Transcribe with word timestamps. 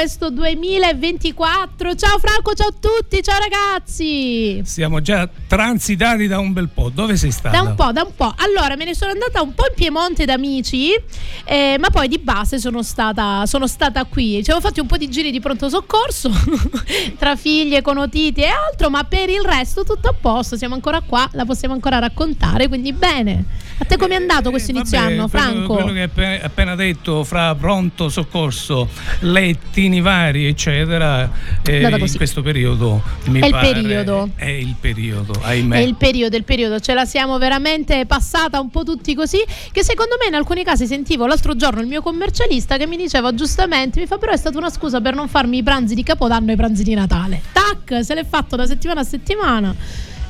Questo 0.00 0.30
2024. 0.30 1.94
Ciao 1.94 2.18
Franco, 2.18 2.54
ciao 2.54 2.68
a 2.68 2.72
tutti, 2.80 3.22
ciao 3.22 3.38
ragazzi. 3.38 4.62
Siamo 4.64 5.02
già 5.02 5.28
transitati 5.46 6.26
da 6.26 6.38
un 6.38 6.54
bel 6.54 6.70
po'. 6.70 6.88
Dove 6.88 7.18
sei 7.18 7.30
stata? 7.30 7.54
Da 7.54 7.68
un 7.68 7.74
po', 7.74 7.92
da 7.92 8.04
un 8.04 8.14
po'. 8.16 8.32
Allora, 8.38 8.76
me 8.76 8.86
ne 8.86 8.94
sono 8.94 9.10
andata 9.10 9.42
un 9.42 9.52
po' 9.52 9.64
in 9.68 9.74
Piemonte 9.74 10.24
da 10.24 10.32
amici, 10.32 10.92
eh, 11.44 11.76
ma 11.78 11.90
poi 11.90 12.08
di 12.08 12.16
base 12.16 12.58
sono 12.58 12.82
stata, 12.82 13.44
sono 13.44 13.66
stata 13.66 14.02
qui. 14.06 14.42
Ci 14.42 14.50
avevo 14.50 14.66
fatto 14.66 14.80
un 14.80 14.86
po' 14.86 14.96
di 14.96 15.10
giri 15.10 15.30
di 15.30 15.38
pronto 15.38 15.68
soccorso 15.68 16.30
tra 17.18 17.36
figlie, 17.36 17.82
conotiti 17.82 18.40
e 18.40 18.46
altro, 18.46 18.88
ma 18.88 19.04
per 19.04 19.28
il 19.28 19.42
resto 19.42 19.84
tutto 19.84 20.08
a 20.08 20.14
posto. 20.18 20.56
Siamo 20.56 20.72
ancora 20.72 21.02
qua, 21.02 21.28
la 21.32 21.44
possiamo 21.44 21.74
ancora 21.74 21.98
raccontare, 21.98 22.68
quindi 22.68 22.94
bene. 22.94 23.44
A 23.76 23.84
te 23.84 23.98
com'è 23.98 24.14
andato 24.14 24.48
questo 24.48 24.70
eh, 24.70 24.76
inizio 24.76 24.98
vabbè, 24.98 25.12
anno, 25.12 25.28
Franco? 25.28 25.74
Quello, 25.74 25.90
quello 25.92 26.08
che 26.14 26.24
hai 26.24 26.40
appena 26.40 26.74
detto 26.74 27.22
fra 27.22 27.54
pronto 27.54 28.08
soccorso, 28.08 28.88
letti 29.20 29.88
lettini 29.90 30.00
vari, 30.00 30.46
eccetera, 30.46 31.30
eh, 31.62 31.80
in 31.80 32.16
questo 32.16 32.40
periodo 32.42 33.02
mi 33.26 33.40
è 33.40 33.46
il 33.46 33.56
periodo. 33.60 34.30
È 34.36 34.46
il 34.46 34.74
periodo, 34.80 35.34
ahimè. 35.42 35.76
È 35.76 35.80
il 35.80 35.96
periodo, 35.96 36.36
il 36.36 36.44
periodo, 36.44 36.78
ce 36.78 36.94
la 36.94 37.04
siamo 37.04 37.36
veramente 37.38 38.06
passata 38.06 38.60
un 38.60 38.70
po' 38.70 38.84
tutti 38.84 39.14
così, 39.14 39.38
che 39.72 39.82
secondo 39.82 40.14
me 40.20 40.28
in 40.28 40.34
alcuni 40.34 40.64
casi 40.64 40.86
sentivo 40.86 41.26
l'altro 41.26 41.56
giorno 41.56 41.80
il 41.80 41.88
mio 41.88 42.00
commercialista 42.00 42.76
che 42.76 42.86
mi 42.86 42.96
diceva 42.96 43.34
giustamente, 43.34 44.00
mi 44.00 44.06
fa 44.06 44.16
però 44.16 44.32
è 44.32 44.36
stata 44.36 44.56
una 44.56 44.70
scusa 44.70 45.00
per 45.00 45.14
non 45.14 45.28
farmi 45.28 45.58
i 45.58 45.62
pranzi 45.62 45.94
di 45.94 46.02
Capodanno 46.02 46.50
e 46.50 46.54
i 46.54 46.56
pranzi 46.56 46.84
di 46.84 46.94
Natale. 46.94 47.42
Tac, 47.52 48.04
se 48.04 48.14
l'è 48.14 48.24
fatto 48.24 48.56
da 48.56 48.66
settimana 48.66 49.00
a 49.00 49.04
settimana. 49.04 49.74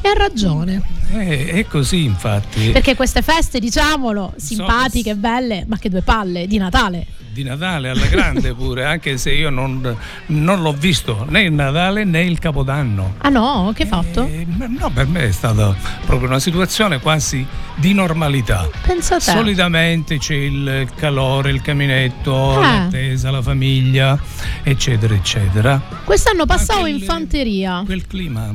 E 0.02 0.08
ha 0.08 0.14
ragione. 0.14 0.80
Eh, 1.12 1.48
è 1.48 1.66
così, 1.66 2.04
infatti. 2.04 2.70
Perché 2.70 2.96
queste 2.96 3.20
feste, 3.20 3.58
diciamolo, 3.58 4.32
simpatiche, 4.36 5.14
belle, 5.14 5.66
ma 5.68 5.76
che 5.76 5.90
due 5.90 6.00
palle 6.00 6.46
di 6.46 6.56
Natale 6.56 7.06
di 7.32 7.42
Natale 7.42 7.90
alla 7.90 8.06
grande 8.06 8.52
pure, 8.54 8.84
anche 8.84 9.16
se 9.16 9.32
io 9.32 9.50
non, 9.50 9.96
non, 10.26 10.62
l'ho 10.62 10.72
visto 10.72 11.24
né 11.28 11.42
il 11.42 11.52
Natale 11.52 12.04
né 12.04 12.22
il 12.22 12.38
Capodanno. 12.38 13.14
Ah 13.18 13.28
no? 13.28 13.72
Che 13.74 13.84
hai 13.84 13.88
fatto? 13.88 14.24
Eh, 14.24 14.46
no, 14.46 14.90
per 14.90 15.06
me 15.06 15.28
è 15.28 15.32
stata 15.32 15.74
proprio 16.04 16.28
una 16.28 16.38
situazione 16.38 17.00
quasi 17.00 17.46
di 17.76 17.92
normalità. 17.94 18.68
Pensa 18.82 19.16
te. 19.16 19.30
Solitamente 19.32 20.18
c'è 20.18 20.34
il 20.34 20.88
calore, 20.96 21.50
il 21.50 21.62
caminetto, 21.62 22.58
eh. 22.58 22.60
l'attesa, 22.60 23.30
la 23.30 23.42
famiglia, 23.42 24.18
eccetera, 24.62 25.14
eccetera. 25.14 25.80
Quest'anno 26.04 26.46
passavo 26.46 26.80
quel, 26.80 26.94
in 26.94 27.00
fanteria. 27.00 27.82
Quel 27.84 28.06
clima 28.06 28.52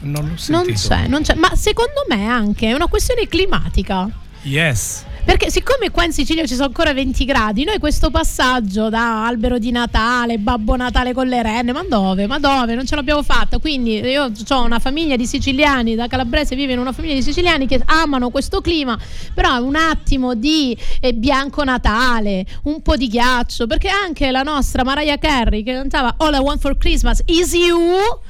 non. 0.00 0.36
Non 0.48 0.66
c'è, 0.66 1.06
non 1.08 1.22
c'è, 1.22 1.34
ma 1.34 1.54
secondo 1.54 2.04
me 2.08 2.26
anche 2.26 2.68
è 2.68 2.72
una 2.72 2.86
questione 2.86 3.26
climatica. 3.26 4.08
Yes. 4.42 5.04
Perché 5.24 5.50
siccome 5.50 5.90
qua 5.90 6.04
in 6.04 6.12
Sicilia 6.12 6.46
ci 6.46 6.52
sono 6.52 6.66
ancora 6.66 6.92
20 6.92 7.24
gradi, 7.24 7.64
noi 7.64 7.78
questo 7.78 8.10
passaggio 8.10 8.90
da 8.90 9.26
albero 9.26 9.58
di 9.58 9.70
Natale, 9.70 10.36
Babbo 10.36 10.76
Natale 10.76 11.14
con 11.14 11.26
le 11.26 11.42
renne, 11.42 11.72
ma 11.72 11.82
dove? 11.82 12.26
Ma 12.26 12.38
dove? 12.38 12.74
Non 12.74 12.84
ce 12.84 12.94
l'abbiamo 12.94 13.22
fatta. 13.22 13.58
Quindi 13.58 14.00
io 14.00 14.30
ho 14.46 14.62
una 14.62 14.78
famiglia 14.78 15.16
di 15.16 15.26
siciliani, 15.26 15.94
da 15.94 16.08
calabrese 16.08 16.54
vive 16.54 16.74
in 16.74 16.78
una 16.78 16.92
famiglia 16.92 17.14
di 17.14 17.22
siciliani 17.22 17.66
che 17.66 17.80
amano 17.86 18.28
questo 18.28 18.60
clima, 18.60 18.98
però 19.32 19.62
un 19.62 19.76
attimo 19.76 20.34
di 20.34 20.76
eh, 21.00 21.14
bianco 21.14 21.64
Natale, 21.64 22.44
un 22.64 22.82
po' 22.82 22.96
di 22.96 23.08
ghiaccio, 23.08 23.66
perché 23.66 23.88
anche 23.88 24.30
la 24.30 24.42
nostra 24.42 24.84
Mariah 24.84 25.18
Carey 25.18 25.62
che 25.62 25.72
cantava 25.72 26.16
All 26.18 26.34
I 26.34 26.38
Want 26.38 26.60
for 26.60 26.76
Christmas 26.76 27.22
is 27.24 27.54
You 27.54 28.20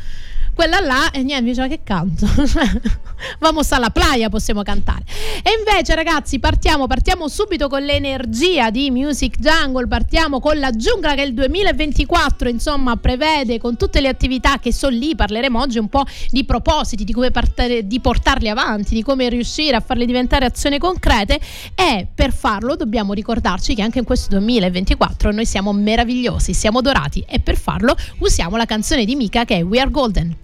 quella 0.54 0.80
là 0.80 1.10
e 1.10 1.22
niente, 1.22 1.50
diceva 1.50 1.68
che 1.68 1.80
canto. 1.82 2.26
Vamos 3.38 3.70
alla 3.72 3.90
playa, 3.90 4.28
possiamo 4.28 4.62
cantare. 4.62 5.04
E 5.42 5.50
invece, 5.58 5.94
ragazzi, 5.94 6.38
partiamo, 6.38 6.86
partiamo 6.86 7.28
subito 7.28 7.68
con 7.68 7.82
l'energia 7.82 8.70
di 8.70 8.90
Music 8.90 9.38
Jungle. 9.38 9.86
Partiamo 9.86 10.40
con 10.40 10.58
la 10.58 10.70
giungla 10.70 11.14
che 11.14 11.22
il 11.22 11.34
2024, 11.34 12.48
insomma, 12.48 12.96
prevede 12.96 13.58
con 13.58 13.76
tutte 13.76 14.00
le 14.00 14.08
attività 14.08 14.58
che 14.58 14.72
sono 14.72 14.96
lì. 14.96 15.14
Parleremo 15.14 15.60
oggi 15.60 15.78
un 15.78 15.88
po' 15.88 16.04
di 16.30 16.44
propositi, 16.44 17.04
di 17.04 17.12
come 17.12 17.30
partare, 17.30 17.86
di 17.86 18.00
portarli 18.00 18.48
avanti, 18.48 18.94
di 18.94 19.02
come 19.02 19.28
riuscire 19.28 19.76
a 19.76 19.80
farli 19.80 20.06
diventare 20.06 20.44
azioni 20.44 20.78
concrete. 20.78 21.40
E 21.74 22.06
per 22.14 22.32
farlo 22.32 22.76
dobbiamo 22.76 23.12
ricordarci 23.12 23.74
che 23.74 23.82
anche 23.82 23.98
in 23.98 24.04
questo 24.04 24.30
2024 24.30 25.32
noi 25.32 25.46
siamo 25.46 25.72
meravigliosi, 25.72 26.54
siamo 26.54 26.80
dorati. 26.80 27.24
E 27.28 27.40
per 27.40 27.56
farlo 27.56 27.96
usiamo 28.18 28.56
la 28.56 28.66
canzone 28.66 29.04
di 29.04 29.16
Mika 29.16 29.44
che 29.44 29.56
è 29.56 29.62
We 29.62 29.80
Are 29.80 29.90
Golden. 29.90 30.42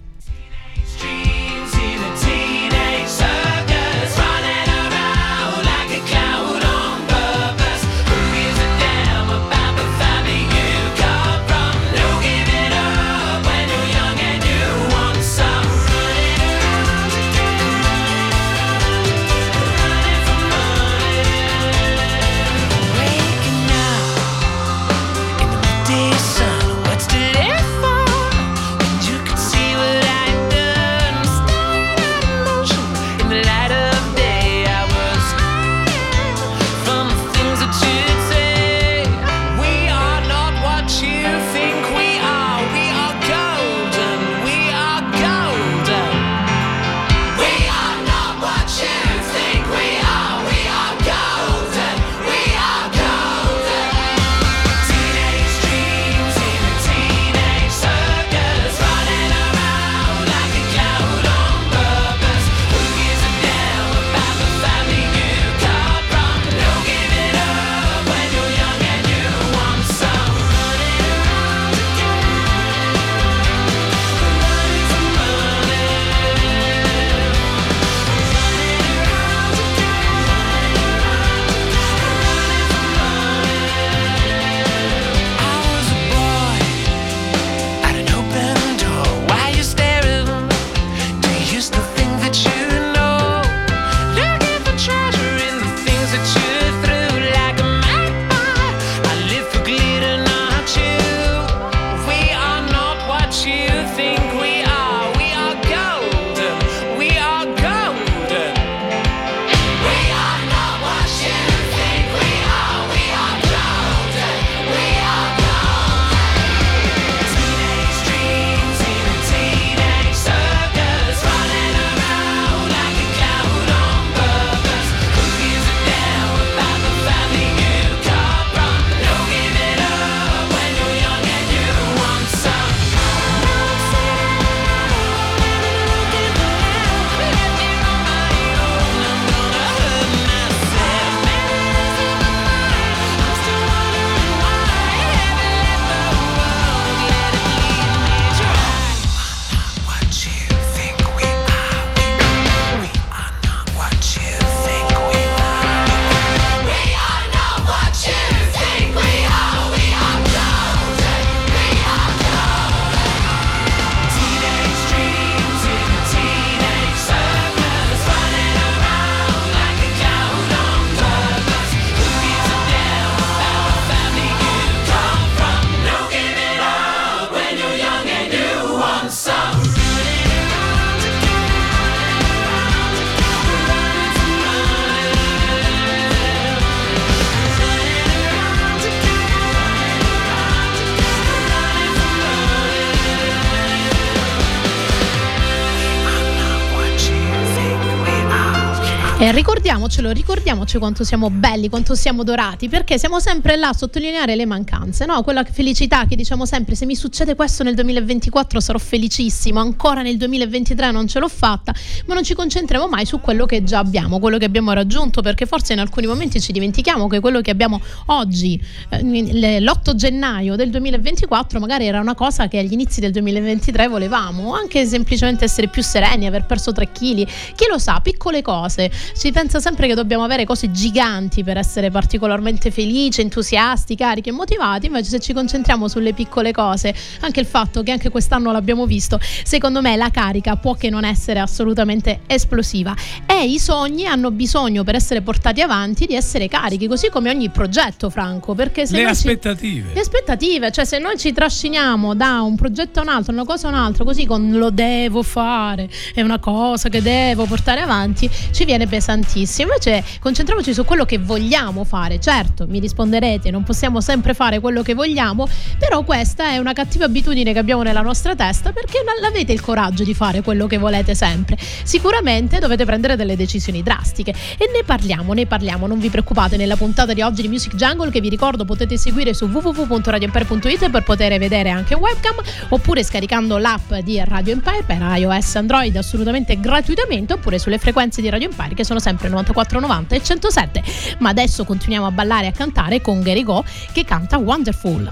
Ricordiamocelo, 199.91 200.11
ricordiamoci 200.11 200.77
quanto 200.77 201.03
siamo 201.03 201.29
belli, 201.29 201.67
quanto 201.67 201.95
siamo 201.95 202.23
dorati, 202.23 202.69
perché 202.69 202.97
siamo 202.97 203.19
sempre 203.19 203.57
là 203.57 203.69
a 203.69 203.73
sottolineare 203.73 204.35
le 204.35 204.45
mancanze, 204.45 205.05
no? 205.05 205.21
Quella 205.21 205.43
felicità 205.43 206.05
che 206.05 206.15
diciamo 206.15 206.45
sempre, 206.45 206.75
se 206.75 206.85
mi 206.85 206.95
succede 206.95 207.35
questo 207.35 207.63
nel 207.63 207.75
2024 207.75 208.59
sarò 208.59 208.77
felicissimo, 208.77 209.59
ancora 209.59 210.01
nel 210.01 210.17
2023 210.17 210.91
non 210.91 211.07
ce 211.07 211.19
l'ho 211.19 211.27
fatta, 211.27 211.73
ma 212.05 212.13
non 212.13 212.23
ci 212.23 212.33
concentriamo 212.33 212.87
mai 212.87 213.05
su 213.05 213.19
quello 213.19 213.45
che 213.45 213.63
già 213.63 213.79
abbiamo, 213.79 214.19
quello 214.19 214.37
che 214.37 214.45
abbiamo 214.45 214.71
raggiunto, 214.71 215.21
perché 215.21 215.45
forse 215.45 215.73
in 215.73 215.79
alcuni 215.79 216.07
momenti 216.07 216.39
ci 216.39 216.51
dimentichiamo 216.53 217.07
che 217.07 217.19
quello 217.19 217.41
che 217.41 217.51
abbiamo 217.51 217.81
oggi, 218.07 218.61
eh, 218.89 219.59
l'8 219.59 219.95
gennaio 219.95 220.55
del 220.55 220.69
2024, 220.69 221.59
magari 221.59 221.85
era 221.85 221.99
una 221.99 222.15
cosa 222.15 222.47
che 222.47 222.59
agli 222.59 222.73
inizi 222.73 223.01
del 223.01 223.11
2023 223.11 223.87
volevamo, 223.87 224.53
anche 224.53 224.85
semplicemente 224.85 225.45
essere 225.45 225.67
più 225.67 225.83
sereni, 225.83 226.27
aver 226.27 226.45
perso 226.45 226.71
3 226.71 226.91
kg, 226.91 227.27
chi 227.55 227.65
lo 227.69 227.77
sa, 227.77 227.99
piccole 228.01 228.41
cose 228.41 228.89
si 229.13 229.31
pensa 229.31 229.59
sempre 229.59 229.80
che 229.87 229.95
dobbiamo 229.95 230.23
avere 230.23 230.45
cose 230.45 230.71
giganti 230.71 231.43
per 231.43 231.57
essere 231.57 231.91
particolarmente 231.91 232.71
felici, 232.71 233.21
entusiasti, 233.21 233.95
carichi 233.95 234.29
e 234.29 234.31
motivati, 234.31 234.87
invece 234.87 235.09
se 235.09 235.19
ci 235.19 235.33
concentriamo 235.33 235.87
sulle 235.87 236.13
piccole 236.13 236.51
cose, 236.51 236.93
anche 237.21 237.39
il 237.39 237.45
fatto 237.45 237.83
che 237.83 237.91
anche 237.91 238.09
quest'anno 238.09 238.51
l'abbiamo 238.51 238.85
visto, 238.85 239.19
secondo 239.43 239.81
me 239.81 239.95
la 239.95 240.09
carica 240.09 240.55
può 240.55 240.73
che 240.75 240.89
non 240.89 241.03
essere 241.05 241.39
assolutamente 241.39 242.21
esplosiva 242.27 242.95
e 243.25 243.45
i 243.45 243.59
sogni 243.59 244.05
hanno 244.05 244.31
bisogno 244.31 244.83
per 244.83 244.95
essere 244.95 245.21
portati 245.21 245.61
avanti 245.61 246.05
di 246.05 246.15
essere 246.15 246.47
carichi, 246.47 246.87
così 246.87 247.09
come 247.09 247.29
ogni 247.29 247.49
progetto, 247.49 248.09
Franco, 248.09 248.53
perché 248.53 248.85
se 248.85 248.97
le 248.97 249.05
aspettative. 249.05 249.89
Ci, 249.89 249.93
le 249.93 249.99
aspettative, 249.99 250.71
cioè 250.71 250.85
se 250.85 250.99
noi 250.99 251.17
ci 251.17 251.31
trasciniamo 251.31 252.13
da 252.13 252.41
un 252.41 252.55
progetto 252.55 252.99
a 252.99 253.03
un 253.03 253.09
altro, 253.09 253.33
una 253.33 253.45
cosa 253.45 253.67
a 253.67 253.71
un 253.71 253.77
altro, 253.77 254.03
così 254.03 254.25
con 254.25 254.51
lo 254.51 254.69
devo 254.69 255.23
fare, 255.23 255.89
è 256.13 256.21
una 256.21 256.39
cosa 256.39 256.89
che 256.89 257.01
devo 257.01 257.45
portare 257.45 257.81
avanti, 257.81 258.29
ci 258.51 258.65
viene 258.65 258.87
pesantissimo. 258.87 259.70
Invece 259.71 260.03
concentriamoci 260.19 260.73
su 260.73 260.83
quello 260.83 261.05
che 261.05 261.17
vogliamo 261.17 261.85
fare. 261.85 262.19
Certo, 262.19 262.67
mi 262.67 262.79
risponderete, 262.79 263.49
non 263.51 263.63
possiamo 263.63 264.01
sempre 264.01 264.33
fare 264.33 264.59
quello 264.59 264.81
che 264.81 264.93
vogliamo, 264.93 265.47
però 265.79 266.03
questa 266.03 266.49
è 266.49 266.57
una 266.57 266.73
cattiva 266.73 267.05
abitudine 267.05 267.53
che 267.53 267.59
abbiamo 267.59 267.81
nella 267.81 268.01
nostra 268.01 268.35
testa 268.35 268.73
perché 268.73 269.01
non 269.05 269.23
avete 269.23 269.53
il 269.53 269.61
coraggio 269.61 270.03
di 270.03 270.13
fare 270.13 270.41
quello 270.41 270.67
che 270.67 270.77
volete 270.77 271.15
sempre. 271.15 271.57
Sicuramente 271.83 272.59
dovete 272.59 272.83
prendere 272.83 273.15
delle 273.15 273.37
decisioni 273.37 273.81
drastiche 273.81 274.31
e 274.31 274.69
ne 274.73 274.83
parliamo, 274.85 275.31
ne 275.31 275.45
parliamo, 275.45 275.87
non 275.87 275.99
vi 275.99 276.09
preoccupate 276.09 276.57
nella 276.57 276.75
puntata 276.75 277.13
di 277.13 277.21
oggi 277.21 277.41
di 277.41 277.47
Music 277.47 277.73
Jungle 277.75 278.11
che 278.11 278.19
vi 278.19 278.29
ricordo 278.29 278.65
potete 278.65 278.97
seguire 278.97 279.33
su 279.33 279.45
www.radioempire.it 279.45 280.89
per 280.89 281.03
poter 281.03 281.39
vedere 281.39 281.69
anche 281.69 281.95
webcam 281.95 282.35
oppure 282.69 283.03
scaricando 283.03 283.57
l'app 283.57 283.93
di 284.03 284.21
Radio 284.23 284.53
Empire 284.53 284.83
per 284.85 285.01
iOS 285.01 285.55
Android 285.55 285.95
assolutamente 285.95 286.59
gratuitamente 286.59 287.33
oppure 287.33 287.57
sulle 287.57 287.77
frequenze 287.77 288.21
di 288.21 288.29
Radio 288.29 288.49
Empire 288.49 288.73
che 288.73 288.83
sono 288.83 288.99
sempre 288.99 289.29
94, 289.29 289.50
90 289.79 290.15
e 290.15 290.23
107. 290.23 290.83
Ma 291.19 291.29
adesso 291.29 291.65
continuiamo 291.65 292.07
a 292.07 292.11
ballare 292.11 292.45
e 292.45 292.49
a 292.49 292.53
cantare 292.53 293.01
con 293.01 293.21
Gary 293.21 293.43
Go 293.43 293.63
che 293.91 294.03
canta 294.03 294.37
Wonderful. 294.37 295.11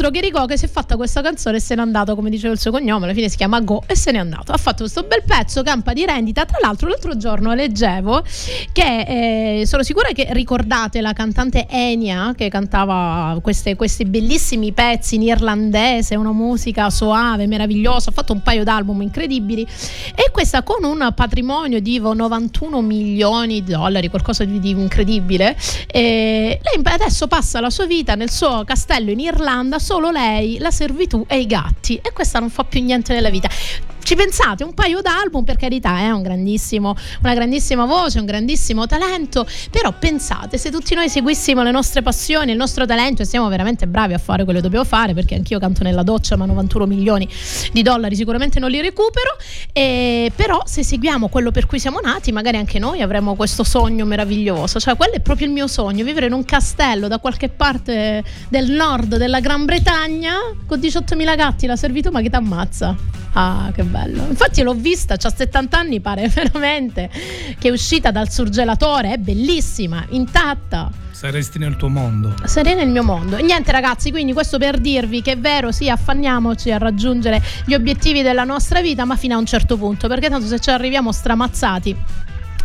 Nostro 0.00 0.10
Cherico 0.10 0.46
che 0.46 0.56
si 0.56 0.64
è 0.64 0.68
fatta 0.68 0.96
questa 0.96 1.20
canzone 1.20 1.58
e 1.58 1.60
se 1.60 1.74
n'è 1.74 1.80
andato, 1.82 2.14
come 2.14 2.30
diceva 2.30 2.54
il 2.54 2.58
suo 2.58 2.70
cognome, 2.70 3.04
alla 3.04 3.12
fine 3.12 3.28
si 3.28 3.36
chiama 3.36 3.60
Go 3.60 3.82
e 3.86 3.94
se 3.94 4.10
n'è 4.10 4.18
andato. 4.18 4.52
Ha 4.52 4.56
fatto 4.56 4.78
questo 4.78 5.02
bel 5.02 5.22
pezzo, 5.26 5.62
campa 5.62 5.92
di 5.92 6.06
rendita. 6.06 6.46
Tra 6.46 6.58
l'altro, 6.62 6.88
l'altro 6.88 7.16
giorno 7.18 7.52
leggevo 7.52 8.22
che 8.72 9.58
eh, 9.60 9.66
sono 9.66 9.82
sicura 9.82 10.08
che 10.12 10.28
ricordate 10.30 11.02
la 11.02 11.12
cantante 11.12 11.66
Enya 11.68 12.32
che 12.34 12.48
cantava 12.48 13.38
queste, 13.42 13.76
questi 13.76 14.06
bellissimi 14.06 14.72
pezzi 14.72 15.16
in 15.16 15.22
irlandese, 15.22 16.16
una 16.16 16.32
musica 16.32 16.88
soave, 16.88 17.46
meravigliosa. 17.46 18.08
Ha 18.08 18.12
fatto 18.12 18.32
un 18.32 18.42
paio 18.42 18.64
d'album 18.64 19.02
incredibili 19.02 19.66
e 20.14 20.30
questa 20.32 20.62
con 20.62 20.82
un 20.82 21.12
patrimonio 21.14 21.80
di 21.80 21.98
91 21.98 22.80
milioni 22.80 23.62
di 23.62 23.72
dollari, 23.72 24.08
qualcosa 24.08 24.44
di, 24.44 24.58
di 24.60 24.70
incredibile. 24.70 25.56
E 25.86 26.58
lei 26.62 26.82
adesso 26.84 27.26
passa 27.26 27.60
la 27.60 27.70
sua 27.70 27.84
vita 27.84 28.14
nel 28.14 28.30
suo 28.30 28.64
castello 28.64 29.10
in 29.10 29.20
Irlanda, 29.20 29.78
solo 29.90 30.12
lei, 30.12 30.58
la 30.58 30.70
servitù 30.70 31.24
e 31.26 31.40
i 31.40 31.46
gatti. 31.46 31.96
E 31.96 32.12
questa 32.12 32.38
non 32.38 32.48
fa 32.48 32.62
più 32.62 32.80
niente 32.80 33.12
nella 33.12 33.28
vita 33.28 33.48
ci 34.02 34.14
pensate? 34.14 34.64
Un 34.64 34.74
paio 34.74 35.00
d'album 35.00 35.44
per 35.44 35.56
carità 35.56 35.98
è 35.98 36.10
un 36.10 36.22
grandissimo, 36.22 36.96
una 37.22 37.34
grandissima 37.34 37.84
voce 37.84 38.18
un 38.18 38.26
grandissimo 38.26 38.86
talento. 38.86 39.46
Però 39.70 39.92
pensate 39.98 40.58
se 40.58 40.70
tutti 40.70 40.94
noi 40.94 41.08
seguissimo 41.08 41.62
le 41.62 41.70
nostre 41.70 42.02
passioni 42.02 42.52
il 42.52 42.56
nostro 42.56 42.86
talento 42.86 43.22
e 43.22 43.24
siamo 43.24 43.48
veramente 43.48 43.86
bravi 43.86 44.14
a 44.14 44.18
fare 44.18 44.44
quello 44.44 44.58
che 44.58 44.64
dobbiamo 44.64 44.84
fare 44.84 45.14
perché 45.14 45.34
anch'io 45.34 45.58
canto 45.58 45.82
nella 45.82 46.02
doccia 46.02 46.36
ma 46.36 46.46
91 46.46 46.86
milioni 46.86 47.28
di 47.72 47.82
dollari 47.82 48.16
sicuramente 48.16 48.58
non 48.58 48.70
li 48.70 48.80
recupero. 48.80 49.36
E, 49.72 50.32
però 50.34 50.62
se 50.64 50.82
seguiamo 50.82 51.28
quello 51.28 51.50
per 51.50 51.66
cui 51.66 51.78
siamo 51.78 52.00
nati 52.00 52.32
magari 52.32 52.56
anche 52.56 52.78
noi 52.78 53.02
avremo 53.02 53.34
questo 53.34 53.64
sogno 53.64 54.04
meraviglioso. 54.04 54.80
Cioè 54.80 54.96
quello 54.96 55.14
è 55.14 55.20
proprio 55.20 55.46
il 55.46 55.52
mio 55.52 55.66
sogno 55.66 56.04
vivere 56.04 56.26
in 56.26 56.32
un 56.32 56.44
castello 56.44 57.08
da 57.08 57.18
qualche 57.18 57.48
parte 57.48 58.24
del 58.48 58.70
nord 58.70 59.16
della 59.16 59.40
Gran 59.40 59.64
Bretagna 59.64 60.34
con 60.66 60.78
18.000 60.78 61.36
gatti 61.36 61.66
la 61.66 61.76
servitù 61.76 62.10
ma 62.10 62.20
che 62.20 62.30
ti 62.30 62.36
ammazza 62.36 62.96
ah 63.32 63.70
che 63.74 63.82
bello. 63.84 64.26
Infatti 64.28 64.62
l'ho 64.62 64.74
vista, 64.74 65.14
ha 65.14 65.34
70 65.34 65.78
anni, 65.78 66.00
pare 66.00 66.28
veramente 66.32 67.10
che 67.58 67.68
è 67.68 67.70
uscita 67.70 68.10
dal 68.10 68.30
surgelatore, 68.30 69.12
è 69.12 69.18
bellissima, 69.18 70.04
intatta. 70.10 70.90
Saresti 71.10 71.58
nel 71.58 71.76
tuo 71.76 71.88
mondo. 71.88 72.34
Sarei 72.44 72.74
nel 72.74 72.88
mio 72.88 73.02
mondo. 73.02 73.36
E 73.36 73.42
niente 73.42 73.72
ragazzi, 73.72 74.10
quindi 74.10 74.32
questo 74.32 74.56
per 74.56 74.78
dirvi 74.78 75.20
che 75.20 75.32
è 75.32 75.38
vero, 75.38 75.70
sì, 75.70 75.90
affanniamoci 75.90 76.70
a 76.70 76.78
raggiungere 76.78 77.42
gli 77.66 77.74
obiettivi 77.74 78.22
della 78.22 78.44
nostra 78.44 78.80
vita, 78.80 79.04
ma 79.04 79.16
fino 79.16 79.34
a 79.34 79.38
un 79.38 79.46
certo 79.46 79.76
punto, 79.76 80.08
perché 80.08 80.30
tanto 80.30 80.46
se 80.46 80.58
ci 80.58 80.70
arriviamo 80.70 81.12
stramazzati 81.12 81.96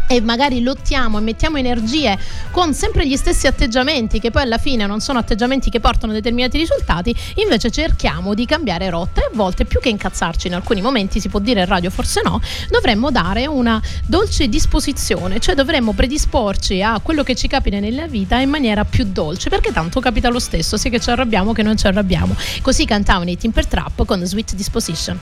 e 0.07 0.21
magari 0.21 0.61
lottiamo 0.61 1.17
e 1.17 1.21
mettiamo 1.21 1.57
energie 1.57 2.17
con 2.51 2.73
sempre 2.73 3.07
gli 3.07 3.15
stessi 3.15 3.47
atteggiamenti 3.47 4.19
che 4.19 4.31
poi 4.31 4.43
alla 4.43 4.57
fine 4.57 4.85
non 4.85 4.99
sono 4.99 5.19
atteggiamenti 5.19 5.69
che 5.69 5.79
portano 5.79 6.13
determinati 6.13 6.57
risultati, 6.57 7.15
invece 7.35 7.71
cerchiamo 7.71 8.33
di 8.33 8.45
cambiare 8.45 8.89
rotta 8.89 9.21
e 9.21 9.25
a 9.25 9.29
volte 9.33 9.65
più 9.65 9.79
che 9.79 9.89
incazzarci 9.89 10.47
in 10.47 10.55
alcuni 10.55 10.81
momenti, 10.81 11.19
si 11.19 11.29
può 11.29 11.39
dire 11.39 11.61
in 11.61 11.67
radio 11.67 11.89
forse 11.89 12.21
no, 12.23 12.41
dovremmo 12.69 13.11
dare 13.11 13.45
una 13.47 13.81
dolce 14.05 14.47
disposizione, 14.47 15.39
cioè 15.39 15.55
dovremmo 15.55 15.93
predisporci 15.93 16.81
a 16.81 16.99
quello 17.01 17.23
che 17.23 17.35
ci 17.35 17.47
capita 17.47 17.79
nella 17.79 18.07
vita 18.07 18.39
in 18.39 18.49
maniera 18.49 18.85
più 18.85 19.05
dolce, 19.05 19.49
perché 19.49 19.71
tanto 19.71 19.99
capita 19.99 20.29
lo 20.29 20.39
stesso, 20.39 20.77
sia 20.77 20.89
che 20.89 20.99
ci 20.99 21.09
arrabbiamo 21.09 21.53
che 21.53 21.63
non 21.63 21.77
ci 21.77 21.87
arrabbiamo. 21.87 22.35
Così 22.61 22.85
cantavano 22.85 23.29
i 23.29 23.37
Timper 23.37 23.65
Trap 23.65 24.05
con 24.05 24.23
Sweet 24.23 24.55
Disposition. 24.55 25.19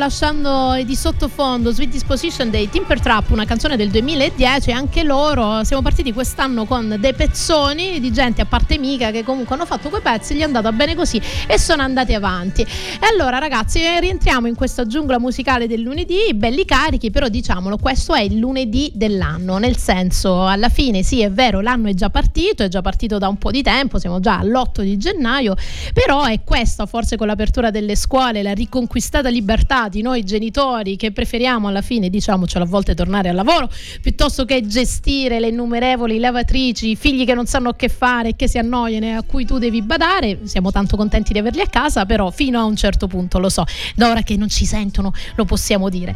Lasciando 0.00 0.82
di 0.82 0.96
sottofondo 0.96 1.70
Sweet 1.70 1.90
Disposition 1.90 2.48
dei 2.48 2.70
Timper 2.70 3.00
Trap, 3.00 3.32
una 3.32 3.44
canzone 3.44 3.76
del 3.76 3.90
2010, 3.90 4.72
anche 4.72 5.02
loro 5.02 5.62
siamo 5.62 5.82
partiti 5.82 6.10
quest'anno 6.14 6.64
con 6.64 6.96
dei 6.98 7.12
pezzoni 7.12 8.00
di 8.00 8.10
gente 8.10 8.40
a 8.40 8.46
parte 8.46 8.78
mica 8.78 9.10
che 9.10 9.22
comunque 9.22 9.56
hanno 9.56 9.66
fatto 9.66 9.90
quei 9.90 10.00
pezzi, 10.00 10.34
gli 10.34 10.40
è 10.40 10.44
andata 10.44 10.72
bene 10.72 10.94
così 10.94 11.20
e 11.46 11.58
sono 11.58 11.82
andati 11.82 12.14
avanti. 12.14 12.62
E 12.62 13.06
allora 13.12 13.36
ragazzi, 13.36 13.80
rientriamo 14.00 14.46
in 14.46 14.54
questa 14.54 14.86
giungla 14.86 15.18
musicale 15.18 15.66
del 15.66 15.82
lunedì, 15.82 16.32
belli 16.32 16.64
carichi, 16.64 17.10
però 17.10 17.28
diciamolo, 17.28 17.76
questo 17.76 18.14
è 18.14 18.22
il 18.22 18.38
lunedì 18.38 18.90
dell'anno, 18.94 19.58
nel 19.58 19.76
senso 19.76 20.46
alla 20.46 20.70
fine 20.70 21.02
sì 21.02 21.20
è 21.20 21.30
vero, 21.30 21.60
l'anno 21.60 21.88
è 21.88 21.92
già 21.92 22.08
partito, 22.08 22.62
è 22.62 22.68
già 22.68 22.80
partito 22.80 23.18
da 23.18 23.28
un 23.28 23.36
po' 23.36 23.50
di 23.50 23.60
tempo, 23.60 23.98
siamo 23.98 24.18
già 24.18 24.38
all'8 24.38 24.80
di 24.80 24.96
gennaio, 24.96 25.54
però 25.92 26.24
è 26.24 26.40
questo 26.42 26.86
forse 26.86 27.16
con 27.16 27.26
l'apertura 27.26 27.70
delle 27.70 27.96
scuole, 27.96 28.42
la 28.42 28.54
riconquistata 28.54 29.28
libertà 29.28 29.88
di 29.90 30.00
noi 30.00 30.24
genitori 30.24 30.96
che 30.96 31.12
preferiamo 31.12 31.68
alla 31.68 31.82
fine, 31.82 32.08
diciamocelo, 32.08 32.64
a 32.64 32.66
volte 32.66 32.94
tornare 32.94 33.28
al 33.28 33.34
lavoro 33.34 33.68
piuttosto 34.00 34.44
che 34.44 34.66
gestire 34.66 35.40
le 35.40 35.48
innumerevoli 35.48 36.18
lavatrici, 36.18 36.96
figli 36.96 37.26
che 37.26 37.34
non 37.34 37.46
sanno 37.46 37.72
che 37.74 37.88
fare 37.88 38.36
che 38.36 38.48
si 38.48 38.56
annoiano 38.56 39.04
e 39.04 39.10
a 39.10 39.22
cui 39.22 39.44
tu 39.44 39.58
devi 39.58 39.82
badare. 39.82 40.40
Siamo 40.44 40.70
tanto 40.70 40.96
contenti 40.96 41.32
di 41.32 41.38
averli 41.38 41.60
a 41.60 41.66
casa, 41.66 42.06
però 42.06 42.30
fino 42.30 42.58
a 42.58 42.64
un 42.64 42.76
certo 42.76 43.06
punto 43.06 43.38
lo 43.38 43.48
so, 43.48 43.64
da 43.94 44.08
ora 44.08 44.22
che 44.22 44.36
non 44.36 44.48
ci 44.48 44.64
sentono 44.64 45.12
lo 45.34 45.44
possiamo 45.44 45.88
dire. 45.88 46.14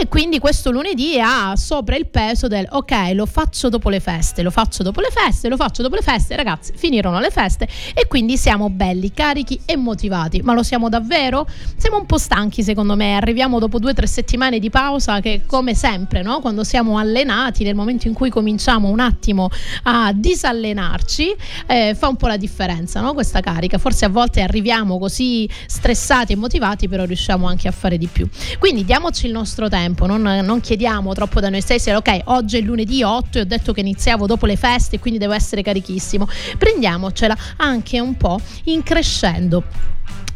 E 0.00 0.06
quindi 0.08 0.38
questo 0.38 0.70
lunedì 0.70 1.18
ha 1.20 1.54
sopra 1.56 1.96
il 1.96 2.06
peso 2.06 2.46
del 2.48 2.66
ok, 2.70 3.10
lo 3.12 3.26
faccio 3.26 3.68
dopo 3.68 3.90
le 3.90 4.00
feste, 4.00 4.42
lo 4.42 4.50
faccio 4.50 4.82
dopo 4.82 5.00
le 5.00 5.10
feste, 5.10 5.48
lo 5.48 5.56
faccio 5.56 5.82
dopo 5.82 5.96
le 5.96 6.02
feste, 6.02 6.36
ragazzi, 6.36 6.72
finirono 6.76 7.18
le 7.18 7.30
feste 7.30 7.68
e 7.94 8.06
quindi 8.06 8.36
siamo 8.36 8.70
belli, 8.70 9.12
carichi 9.12 9.60
e 9.64 9.76
motivati. 9.76 10.40
Ma 10.42 10.54
lo 10.54 10.62
siamo 10.62 10.88
davvero? 10.88 11.46
Siamo 11.76 11.98
un 11.98 12.06
po' 12.06 12.18
stanchi 12.18 12.62
secondo 12.62 12.94
me, 12.94 13.07
arriviamo 13.14 13.58
dopo 13.58 13.78
due 13.78 13.90
o 13.90 13.94
tre 13.94 14.06
settimane 14.06 14.58
di 14.58 14.70
pausa 14.70 15.20
che 15.20 15.42
come 15.46 15.74
sempre, 15.74 16.22
no? 16.22 16.40
quando 16.40 16.64
siamo 16.64 16.98
allenati, 16.98 17.64
nel 17.64 17.74
momento 17.74 18.08
in 18.08 18.14
cui 18.14 18.30
cominciamo 18.30 18.88
un 18.88 19.00
attimo 19.00 19.50
a 19.84 20.12
disallenarci, 20.14 21.34
eh, 21.66 21.94
fa 21.98 22.08
un 22.08 22.16
po' 22.16 22.26
la 22.26 22.36
differenza 22.36 23.00
no? 23.00 23.14
questa 23.14 23.40
carica. 23.40 23.78
Forse 23.78 24.04
a 24.04 24.08
volte 24.08 24.40
arriviamo 24.40 24.98
così 24.98 25.48
stressati 25.66 26.32
e 26.32 26.36
motivati, 26.36 26.88
però 26.88 27.04
riusciamo 27.04 27.46
anche 27.46 27.68
a 27.68 27.72
fare 27.72 27.98
di 27.98 28.06
più. 28.06 28.28
Quindi 28.58 28.84
diamoci 28.84 29.26
il 29.26 29.32
nostro 29.32 29.68
tempo, 29.68 30.06
non, 30.06 30.22
non 30.22 30.60
chiediamo 30.60 31.12
troppo 31.14 31.40
da 31.40 31.48
noi 31.48 31.60
stessi, 31.60 31.90
ok, 31.90 32.20
oggi 32.24 32.58
è 32.58 32.60
lunedì 32.60 33.02
8 33.02 33.38
e 33.38 33.40
ho 33.42 33.44
detto 33.44 33.72
che 33.72 33.80
iniziavo 33.80 34.26
dopo 34.26 34.46
le 34.46 34.56
feste, 34.56 34.98
quindi 34.98 35.18
devo 35.18 35.32
essere 35.32 35.62
carichissimo. 35.62 36.28
Prendiamocela 36.56 37.36
anche 37.56 38.00
un 38.00 38.16
po' 38.16 38.40
in 38.64 38.82
crescendo 38.82 39.64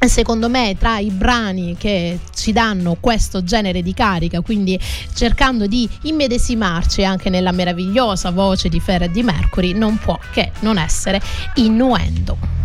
secondo 0.08 0.48
me 0.48 0.76
tra 0.78 0.98
i 0.98 1.10
brani 1.10 1.76
che 1.78 2.18
ci 2.34 2.52
danno 2.52 2.96
questo 2.98 3.42
genere 3.42 3.82
di 3.82 3.94
carica, 3.94 4.40
quindi 4.40 4.78
cercando 5.14 5.66
di 5.66 5.88
immedesimarci 6.02 7.04
anche 7.04 7.30
nella 7.30 7.52
meravigliosa 7.52 8.30
voce 8.30 8.68
di 8.68 8.80
Ferre 8.80 9.06
e 9.06 9.10
di 9.10 9.22
Mercury, 9.22 9.72
non 9.72 9.98
può 9.98 10.18
che 10.32 10.52
non 10.60 10.78
essere 10.78 11.20
innuendo. 11.54 12.61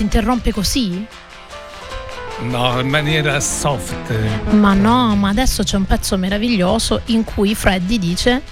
Si 0.00 0.02
interrompe 0.02 0.50
così? 0.50 1.06
No, 2.44 2.80
in 2.80 2.88
maniera 2.88 3.38
soft. 3.38 4.10
Ma 4.52 4.72
no, 4.72 5.14
ma 5.14 5.28
adesso 5.28 5.62
c'è 5.62 5.76
un 5.76 5.84
pezzo 5.84 6.16
meraviglioso 6.16 7.02
in 7.06 7.22
cui 7.22 7.54
Freddy 7.54 7.98
dice 7.98 8.42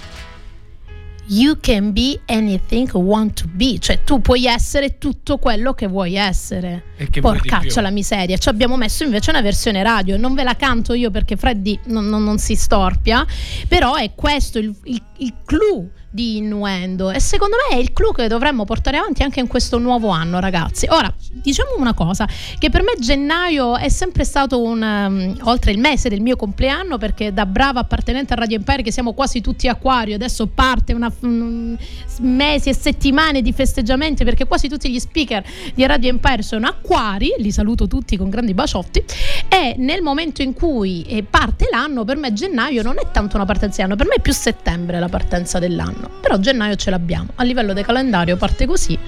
You 1.28 1.58
can 1.60 1.92
be 1.92 2.20
anything 2.26 2.90
you 2.92 3.02
want 3.02 3.40
to 3.40 3.48
be, 3.50 3.78
cioè 3.78 4.02
tu 4.04 4.20
puoi 4.20 4.44
essere 4.44 4.98
tutto 4.98 5.38
quello 5.38 5.72
che 5.72 5.86
vuoi 5.86 6.16
essere. 6.16 6.84
E 6.98 7.08
che 7.08 7.22
Porcaccia 7.22 7.80
la 7.80 7.90
miseria. 7.90 8.36
Ci 8.36 8.50
abbiamo 8.50 8.76
messo 8.76 9.04
invece 9.04 9.30
una 9.30 9.40
versione 9.40 9.82
radio. 9.82 10.18
Non 10.18 10.34
ve 10.34 10.42
la 10.42 10.54
canto 10.54 10.92
io 10.92 11.10
perché 11.10 11.36
Freddy 11.36 11.80
non, 11.86 12.08
non, 12.08 12.24
non 12.24 12.38
si 12.38 12.56
storpia, 12.56 13.26
però 13.68 13.94
è 13.94 14.12
questo 14.14 14.58
il, 14.58 14.74
il, 14.84 15.02
il 15.18 15.34
clou 15.46 15.90
di 16.10 16.38
innuendo. 16.38 17.10
E 17.10 17.20
secondo 17.20 17.56
me 17.68 17.76
è 17.76 17.80
il 17.80 17.92
clou 17.92 18.12
che 18.12 18.28
dovremmo 18.28 18.64
portare 18.64 18.96
avanti 18.96 19.22
anche 19.22 19.40
in 19.40 19.46
questo 19.46 19.78
nuovo 19.78 20.08
anno 20.08 20.40
ragazzi. 20.40 20.86
Ora 20.90 21.12
diciamo 21.30 21.70
una 21.76 21.92
cosa 21.92 22.26
che 22.58 22.70
per 22.70 22.82
me 22.82 22.94
gennaio 22.98 23.76
è 23.76 23.88
sempre 23.88 24.24
stato 24.24 24.62
un 24.62 24.82
um, 24.82 25.36
oltre 25.42 25.72
il 25.72 25.78
mese 25.78 26.08
del 26.08 26.20
mio 26.20 26.36
compleanno 26.36 26.96
perché 26.96 27.32
da 27.32 27.44
brava 27.46 27.80
appartenente 27.80 28.32
a 28.32 28.36
Radio 28.36 28.56
Empire 28.56 28.82
che 28.82 28.90
siamo 28.90 29.12
quasi 29.12 29.40
tutti 29.40 29.68
acquario 29.68 30.14
adesso 30.14 30.46
parte 30.46 30.94
una 30.94 31.12
um, 31.20 31.76
mesi 32.20 32.70
e 32.70 32.74
settimane 32.74 33.42
di 33.42 33.52
festeggiamenti 33.52 34.24
perché 34.24 34.46
quasi 34.46 34.68
tutti 34.68 34.90
gli 34.90 34.98
speaker 34.98 35.44
di 35.74 35.84
Radio 35.86 36.08
Empire 36.08 36.42
sono 36.42 36.66
acquari 36.66 37.34
li 37.38 37.52
saluto 37.52 37.86
tutti 37.86 38.16
con 38.16 38.30
grandi 38.30 38.54
baciotti 38.54 39.04
e 39.48 39.74
nel 39.76 40.02
momento 40.02 40.42
in 40.42 40.54
cui 40.54 41.02
eh, 41.02 41.22
parte 41.22 41.68
l'anno 41.70 42.04
per 42.04 42.16
me 42.16 42.32
gennaio 42.32 42.82
non 42.82 42.96
è 42.98 43.10
tanto 43.12 43.36
una 43.36 43.44
partenza 43.44 43.76
di 43.76 43.82
anno 43.82 43.96
per 43.96 44.06
me 44.06 44.14
è 44.14 44.20
più 44.20 44.32
settembre 44.32 44.98
la 44.98 45.08
partenza 45.08 45.58
dell'anno. 45.58 45.98
anno, 45.98 46.07
però 46.20 46.38
gennaio 46.38 46.76
ce 46.76 46.90
l'abbiamo, 46.90 47.30
a 47.36 47.44
livello 47.44 47.72
del 47.72 47.84
calendario 47.84 48.36
parte 48.36 48.66
così 48.66 48.98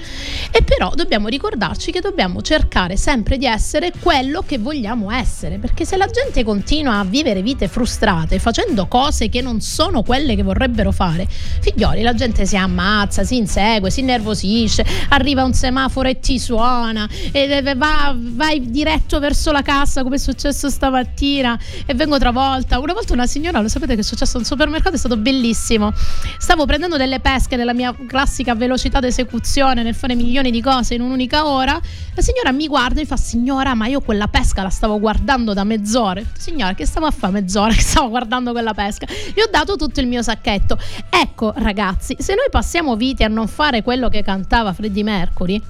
e 0.51 0.63
però 0.63 0.93
dobbiamo 0.95 1.29
ricordarci 1.29 1.91
che 1.93 2.01
dobbiamo 2.01 2.43
cercare 2.43 2.97
sempre 2.97 3.37
di 3.37 3.47
essere 3.47 3.93
quello 3.99 4.43
che 4.47 4.59
vogliamo 4.59 5.11
essere, 5.11 5.59
perché 5.59 5.85
se 5.85 5.97
la 5.97 6.07
gente 6.07 6.45
continua 6.45 6.99
a 6.99 7.05
vivere 7.05 7.43
vite 7.43 7.69
frustrate 7.69 8.39
facendo 8.39 8.87
cose 8.87 9.29
che 9.29 9.41
non 9.41 9.61
sono 9.61 10.03
quelle 10.03 10.35
che 10.35 10.43
vorrebbero 10.43 10.93
fare, 10.93 11.27
figlioli, 11.29 12.03
la 12.03 12.15
gente 12.15 12.47
si 12.47 12.57
ammazza, 12.57 13.25
si 13.25 13.37
insegue, 13.37 13.91
si 13.91 14.01
innervosisce, 14.01 14.85
arriva 15.11 15.45
un 15.45 15.53
semaforo 15.53 16.09
e 16.09 16.19
ti 16.21 16.39
suona, 16.39 17.09
e 17.33 17.63
va, 17.77 18.15
vai 18.17 18.71
diretto 18.71 19.19
verso 19.19 19.53
la 19.53 19.63
cassa 19.63 20.03
come 20.03 20.17
è 20.17 20.19
successo 20.19 20.69
stamattina 20.69 21.59
e 21.87 21.95
vengo 21.95 22.19
travolta. 22.19 22.79
Una 22.79 22.93
volta 22.93 23.13
una 23.13 23.27
signora, 23.27 23.61
lo 23.61 23.69
sapete 23.69 23.95
che 23.95 24.01
è 24.01 24.05
successo 24.05 24.37
a 24.37 24.41
un 24.41 24.47
supermercato, 24.47 24.97
è 24.97 24.99
stato 24.99 25.17
bellissimo. 25.17 25.93
Stavo 26.39 26.65
prendendo 26.65 26.80
prendendo 26.81 26.97
delle 26.97 27.21
pesche 27.21 27.57
nella 27.57 27.75
mia 27.75 27.95
classica 28.07 28.55
velocità 28.55 29.01
d'esecuzione 29.01 29.83
nel 29.83 29.95
fare 29.95 30.15
milioni 30.15 30.51
di 30.51 30.63
cose 30.63 30.95
in 30.95 31.03
un'unica 31.03 31.47
ora, 31.47 31.79
la 32.15 32.23
signora 32.23 32.53
mi 32.53 32.67
guarda 32.69 33.01
e 33.01 33.03
mi 33.03 33.07
fa 33.07 33.19
signora 33.19 33.75
ma 33.75 33.87
io 33.87 34.01
quella 34.01 34.29
pesca 34.29 34.63
la 34.63 34.71
stavo 34.71 34.99
guardando 34.99 35.53
da 35.53 35.63
mezz'ora. 35.63 36.23
Signora 36.39 36.73
che 36.73 36.87
stavo 36.87 37.05
a 37.05 37.11
fare 37.11 37.35
mezz'ora 37.35 37.75
che 37.75 37.83
stavo 37.83 38.09
guardando 38.09 38.53
quella 38.53 38.73
pesca? 38.73 39.05
Gli 39.05 39.41
ho 39.41 39.49
dato 39.51 39.77
tutto 39.77 40.01
il 40.01 40.07
mio 40.07 40.23
sacchetto. 40.23 40.79
Ecco 41.11 41.53
ragazzi, 41.55 42.17
se 42.19 42.35
noi 42.35 42.47
passiamo 42.51 42.97
vite 42.97 43.25
a 43.25 43.29
non 43.29 43.47
fare 43.47 43.83
quello 43.83 44.09
che 44.09 44.23
cantava 44.23 44.73
Freddie 44.73 45.03
Mercury, 45.03 45.61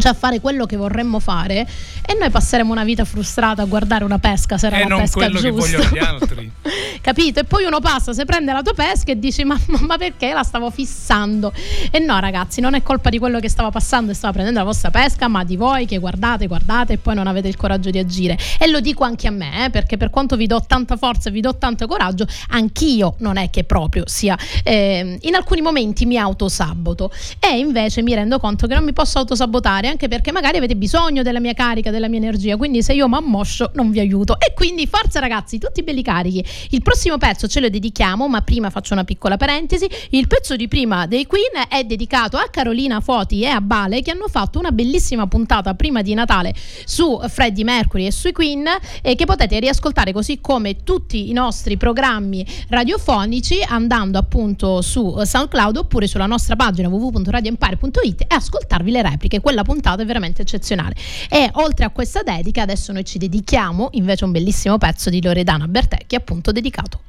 cioè 0.00 0.12
a 0.12 0.14
fare 0.14 0.40
quello 0.40 0.66
che 0.66 0.76
vorremmo 0.76 1.18
fare 1.20 1.66
e 2.06 2.16
noi 2.18 2.30
passeremo 2.30 2.72
una 2.72 2.84
vita 2.84 3.04
frustrata 3.04 3.62
a 3.62 3.64
guardare 3.64 4.04
una 4.04 4.18
pesca 4.18 4.58
se 4.58 4.66
era 4.66 4.76
e 4.76 4.80
la 4.80 4.86
non 4.86 5.00
pesca 5.00 5.18
quello 5.18 5.40
giusta. 5.40 5.48
che 5.48 5.54
vogliono 5.54 5.94
gli 5.94 5.98
altri 5.98 6.52
capito? 7.00 7.40
e 7.40 7.44
poi 7.44 7.64
uno 7.64 7.80
passa 7.80 8.12
se 8.12 8.24
prende 8.24 8.52
la 8.52 8.62
tua 8.62 8.74
pesca 8.74 9.12
e 9.12 9.18
dici 9.18 9.44
ma, 9.44 9.58
ma, 9.80 9.96
perché 9.96 10.32
la 10.32 10.42
stavo 10.42 10.70
fissando 10.70 11.52
e 11.90 11.98
no 11.98 12.18
ragazzi 12.18 12.60
non 12.60 12.74
è 12.74 12.82
colpa 12.82 13.10
di 13.10 13.18
quello 13.18 13.40
che 13.40 13.48
stava 13.48 13.70
passando 13.70 14.10
e 14.10 14.14
stava 14.14 14.32
prendendo 14.32 14.60
la 14.60 14.64
vostra 14.64 14.90
pesca 14.90 15.28
ma 15.28 15.44
di 15.44 15.56
voi 15.56 15.86
che 15.86 15.98
guardate 15.98 16.46
guardate 16.46 16.94
e 16.94 16.98
poi 16.98 17.14
non 17.14 17.26
avete 17.26 17.48
il 17.48 17.56
coraggio 17.56 17.90
di 17.90 17.98
agire 17.98 18.38
e 18.58 18.68
lo 18.68 18.80
dico 18.80 19.04
anche 19.04 19.26
a 19.26 19.30
me 19.30 19.66
eh, 19.66 19.70
perché 19.70 19.96
per 19.96 20.10
quanto 20.10 20.36
vi 20.36 20.46
do 20.46 20.62
tanta 20.66 20.96
forza 20.96 21.28
e 21.28 21.32
vi 21.32 21.40
do 21.40 21.56
tanto 21.56 21.86
coraggio 21.86 22.26
anch'io 22.48 23.14
non 23.18 23.36
è 23.36 23.50
che 23.50 23.64
proprio 23.64 24.04
sia 24.06 24.36
eh, 24.62 25.18
in 25.20 25.34
alcuni 25.34 25.60
momenti 25.60 26.06
mi 26.06 26.16
autosaboto 26.16 27.10
e 27.38 27.58
invece 27.58 28.02
mi 28.02 28.14
rendo 28.14 28.38
conto 28.38 28.66
che 28.66 28.74
non 28.74 28.84
mi 28.84 28.92
posso 28.92 29.18
autosabotare 29.18 29.87
anche 29.88 30.08
perché 30.08 30.32
magari 30.32 30.58
avete 30.58 30.76
bisogno 30.76 31.22
della 31.22 31.40
mia 31.40 31.54
carica, 31.54 31.90
della 31.90 32.08
mia 32.08 32.18
energia, 32.18 32.56
quindi 32.56 32.82
se 32.82 32.92
io 32.92 33.08
mi 33.08 33.16
ammoscio 33.16 33.72
non 33.74 33.90
vi 33.90 34.00
aiuto. 34.00 34.38
E 34.38 34.52
quindi 34.54 34.86
forza 34.86 35.18
ragazzi, 35.18 35.58
tutti 35.58 35.82
belli 35.82 36.02
carichi. 36.02 36.44
Il 36.70 36.82
prossimo 36.82 37.18
pezzo 37.18 37.48
ce 37.48 37.60
lo 37.60 37.68
dedichiamo, 37.68 38.28
ma 38.28 38.42
prima 38.42 38.70
faccio 38.70 38.92
una 38.92 39.04
piccola 39.04 39.36
parentesi. 39.36 39.88
Il 40.10 40.26
pezzo 40.26 40.54
di 40.56 40.68
prima 40.68 41.06
dei 41.06 41.26
Queen 41.26 41.66
è 41.68 41.84
dedicato 41.84 42.36
a 42.36 42.48
Carolina 42.50 43.00
Foti 43.00 43.42
e 43.42 43.48
a 43.48 43.60
Bale 43.60 44.02
che 44.02 44.10
hanno 44.10 44.28
fatto 44.28 44.58
una 44.58 44.70
bellissima 44.70 45.26
puntata 45.26 45.74
prima 45.74 46.02
di 46.02 46.14
Natale 46.14 46.54
su 46.84 47.18
Freddie 47.28 47.64
Mercury 47.64 48.06
e 48.06 48.12
sui 48.12 48.32
Queen 48.32 48.66
e 49.02 49.14
che 49.14 49.24
potete 49.24 49.58
riascoltare 49.58 50.12
così 50.12 50.40
come 50.40 50.82
tutti 50.84 51.30
i 51.30 51.32
nostri 51.32 51.76
programmi 51.76 52.46
radiofonici 52.68 53.62
andando 53.66 54.18
appunto 54.18 54.82
su 54.82 55.18
SoundCloud 55.22 55.76
oppure 55.76 56.06
sulla 56.06 56.26
nostra 56.26 56.56
pagina 56.56 56.88
www.radioempire.it 56.88 58.22
e 58.22 58.34
ascoltarvi 58.34 58.90
le 58.90 59.02
repliche. 59.02 59.40
Quella 59.40 59.62
puntata 59.62 59.76
è 59.80 60.04
veramente 60.04 60.42
eccezionale. 60.42 60.94
E 61.28 61.48
oltre 61.54 61.84
a 61.84 61.90
questa 61.90 62.22
dedica, 62.22 62.62
adesso 62.62 62.92
noi 62.92 63.04
ci 63.04 63.18
dedichiamo 63.18 63.88
invece 63.92 64.24
a 64.24 64.26
un 64.26 64.32
bellissimo 64.32 64.78
pezzo 64.78 65.10
di 65.10 65.22
Loredana 65.22 65.66
Bertecchi, 65.66 66.14
appunto 66.14 66.52
dedicato 66.52 67.00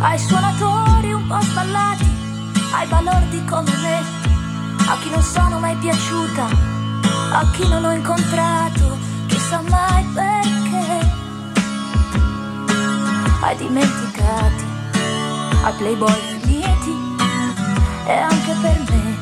ai 0.00 0.18
suonatori 0.18 1.12
un 1.12 1.26
po' 1.26 1.40
sballati, 1.40 2.06
ai 2.72 2.86
balordi 2.86 3.44
come 3.44 3.70
me, 3.82 3.98
a 4.86 4.98
chi 5.00 5.10
non 5.10 5.22
sono 5.22 5.58
mai 5.58 5.76
piaciuta, 5.76 6.46
a 7.32 7.50
chi 7.52 7.68
non 7.68 7.84
ho 7.84 7.92
incontrato, 7.92 8.96
chissà 9.26 9.60
mai 9.68 10.04
perché 10.14 10.57
ai 13.40 13.56
dimenticati, 13.56 14.64
ai 15.62 15.72
playboy 15.76 16.20
finiti 16.40 16.94
e 18.06 18.12
anche 18.12 18.52
per 18.60 18.84
me. 18.90 19.16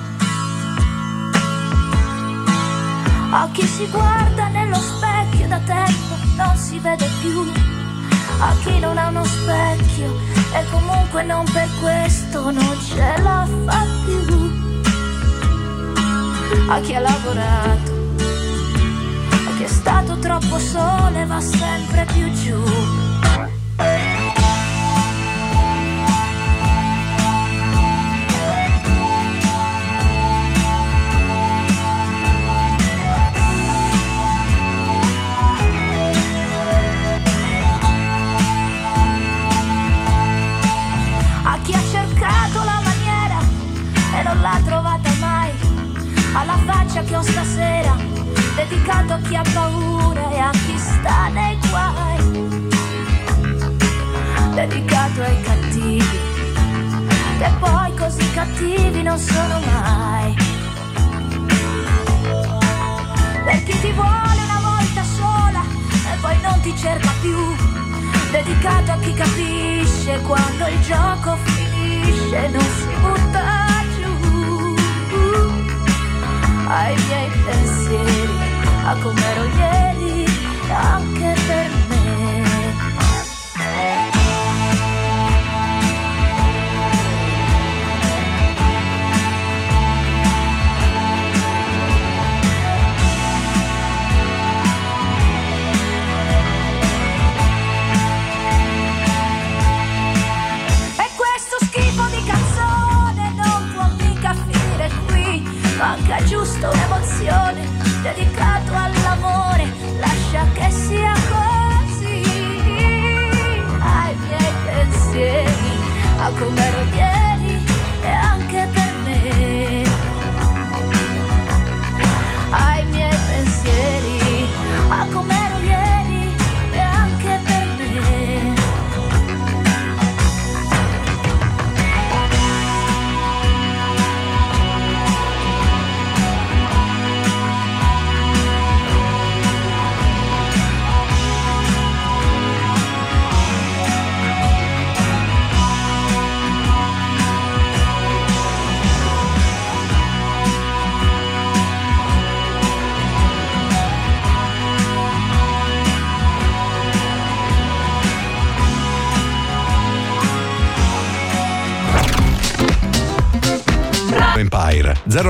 A 3.31 3.49
chi 3.53 3.67
si 3.67 3.87
guarda 3.91 4.49
nello 4.49 4.77
specchio 4.77 5.49
da 5.49 5.59
tempo 5.59 6.15
non 6.37 6.57
si 6.57 6.79
vede 6.79 7.09
più, 7.21 7.53
a 8.41 8.55
chi 8.63 8.79
non 8.79 8.97
ha 8.97 9.09
uno 9.09 9.25
specchio 9.25 10.19
e 10.53 10.65
comunque 10.71 11.23
non 11.23 11.45
per 11.53 11.69
questo 11.81 12.51
non 12.51 12.77
ce 12.81 13.15
la 13.23 13.47
fa 13.67 13.85
più. 14.05 14.65
A 16.69 16.81
chi 16.81 16.95
ha 16.95 17.01
lavorato, 17.01 17.93
a 19.31 19.57
chi 19.57 19.63
è 19.63 19.69
stato 19.69 20.19
troppo 20.19 20.59
sole 20.59 21.27
va 21.27 21.41
sempre 21.41 22.07
più 22.13 22.33
giù. 22.33 23.06
Stasera, 47.27 47.97
dedicato 48.55 49.15
a 49.15 49.19
chi 49.19 49.35
ha 49.35 49.43
paura 49.53 50.31
e 50.31 50.39
a 50.39 50.51
chi 50.51 50.79
sta 50.79 51.29
nei 51.29 51.59
guai 51.69 52.66
dedicato 54.57 55.21
ai 55.21 55.39
cattivi, 55.43 56.19
che 57.39 57.51
poi 57.59 57.95
così 57.95 58.31
cattivi 58.33 59.03
non 59.03 59.19
sono 59.19 59.61
mai. 59.61 60.35
Per 63.45 63.63
chi 63.65 63.81
ti 63.81 63.93
vuole 63.93 64.41
una 64.49 64.61
volta 64.65 65.03
sola 65.05 65.63
e 66.11 66.17
poi 66.23 66.41
non 66.41 66.59
ti 66.63 66.75
cerca 66.75 67.13
più, 67.21 67.37
dedicato 68.31 68.93
a 68.93 68.97
chi 68.97 69.13
capisce 69.13 70.21
quando 70.23 70.67
il 70.69 70.81
gioco 70.81 71.37
finisce, 71.45 72.49
non 72.49 72.65
si 72.65 72.95
butta 73.03 73.85
giù. 73.95 74.75
Ai 76.67 76.95
miei 77.09 77.31
pensieri, 77.45 78.39
a 78.87 78.97
com'ero 79.03 79.26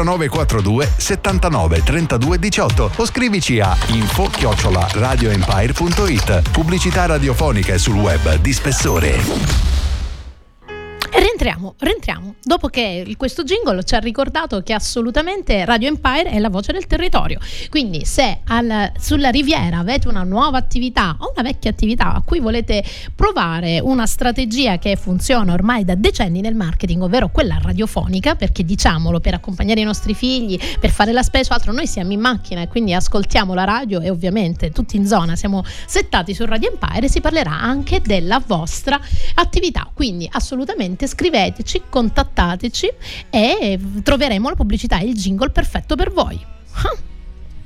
0942 0.04 0.92
79 0.96 1.82
32 1.82 2.38
18 2.38 2.90
o 2.96 3.06
scrivici 3.06 3.60
a 3.60 3.76
info 3.88 4.28
chiocciola 4.28 4.86
radioempire.it. 4.92 6.50
Pubblicità 6.50 7.06
radiofonica 7.06 7.78
sul 7.78 7.96
web 7.96 8.36
di 8.36 8.52
spessore. 8.52 9.18
Rientriamo, 11.10 11.74
rientriamo. 11.78 11.95
Dopo 12.56 12.68
che 12.68 13.14
questo 13.18 13.44
jingle 13.44 13.84
ci 13.84 13.96
ha 13.96 13.98
ricordato 13.98 14.62
che 14.62 14.72
assolutamente 14.72 15.66
Radio 15.66 15.88
Empire 15.88 16.30
è 16.30 16.38
la 16.38 16.48
voce 16.48 16.72
del 16.72 16.86
territorio. 16.86 17.38
Quindi 17.68 18.06
se 18.06 18.38
al, 18.46 18.92
sulla 18.98 19.28
riviera 19.28 19.76
avete 19.76 20.08
una 20.08 20.22
nuova 20.22 20.56
attività 20.56 21.14
o 21.18 21.32
una 21.34 21.42
vecchia 21.42 21.68
attività 21.68 22.14
a 22.14 22.22
cui 22.22 22.40
volete 22.40 22.82
provare 23.14 23.78
una 23.78 24.06
strategia 24.06 24.78
che 24.78 24.96
funziona 24.96 25.52
ormai 25.52 25.84
da 25.84 25.96
decenni 25.96 26.40
nel 26.40 26.54
marketing, 26.54 27.02
ovvero 27.02 27.28
quella 27.28 27.58
radiofonica, 27.60 28.36
perché 28.36 28.64
diciamolo, 28.64 29.20
per 29.20 29.34
accompagnare 29.34 29.80
i 29.80 29.84
nostri 29.84 30.14
figli, 30.14 30.58
per 30.80 30.88
fare 30.88 31.12
la 31.12 31.22
spesa 31.22 31.52
o 31.52 31.56
altro, 31.56 31.72
noi 31.72 31.86
siamo 31.86 32.12
in 32.12 32.20
macchina 32.20 32.62
e 32.62 32.68
quindi 32.68 32.94
ascoltiamo 32.94 33.52
la 33.52 33.64
radio 33.64 34.00
e 34.00 34.08
ovviamente 34.08 34.70
tutti 34.70 34.96
in 34.96 35.06
zona 35.06 35.36
siamo 35.36 35.62
settati 35.84 36.32
su 36.32 36.46
Radio 36.46 36.70
Empire, 36.70 37.06
si 37.10 37.20
parlerà 37.20 37.60
anche 37.60 38.00
della 38.00 38.42
vostra 38.46 38.98
attività. 39.34 39.90
Quindi 39.92 40.26
assolutamente 40.32 41.06
scriveteci, 41.06 41.82
contattateci 41.90 42.44
e 43.30 43.78
troveremo 44.02 44.48
la 44.48 44.54
pubblicità 44.54 44.98
e 44.98 45.06
il 45.06 45.14
jingle 45.14 45.50
perfetto 45.50 45.96
per 45.96 46.12
voi. 46.12 46.38
Ah, 46.72 46.96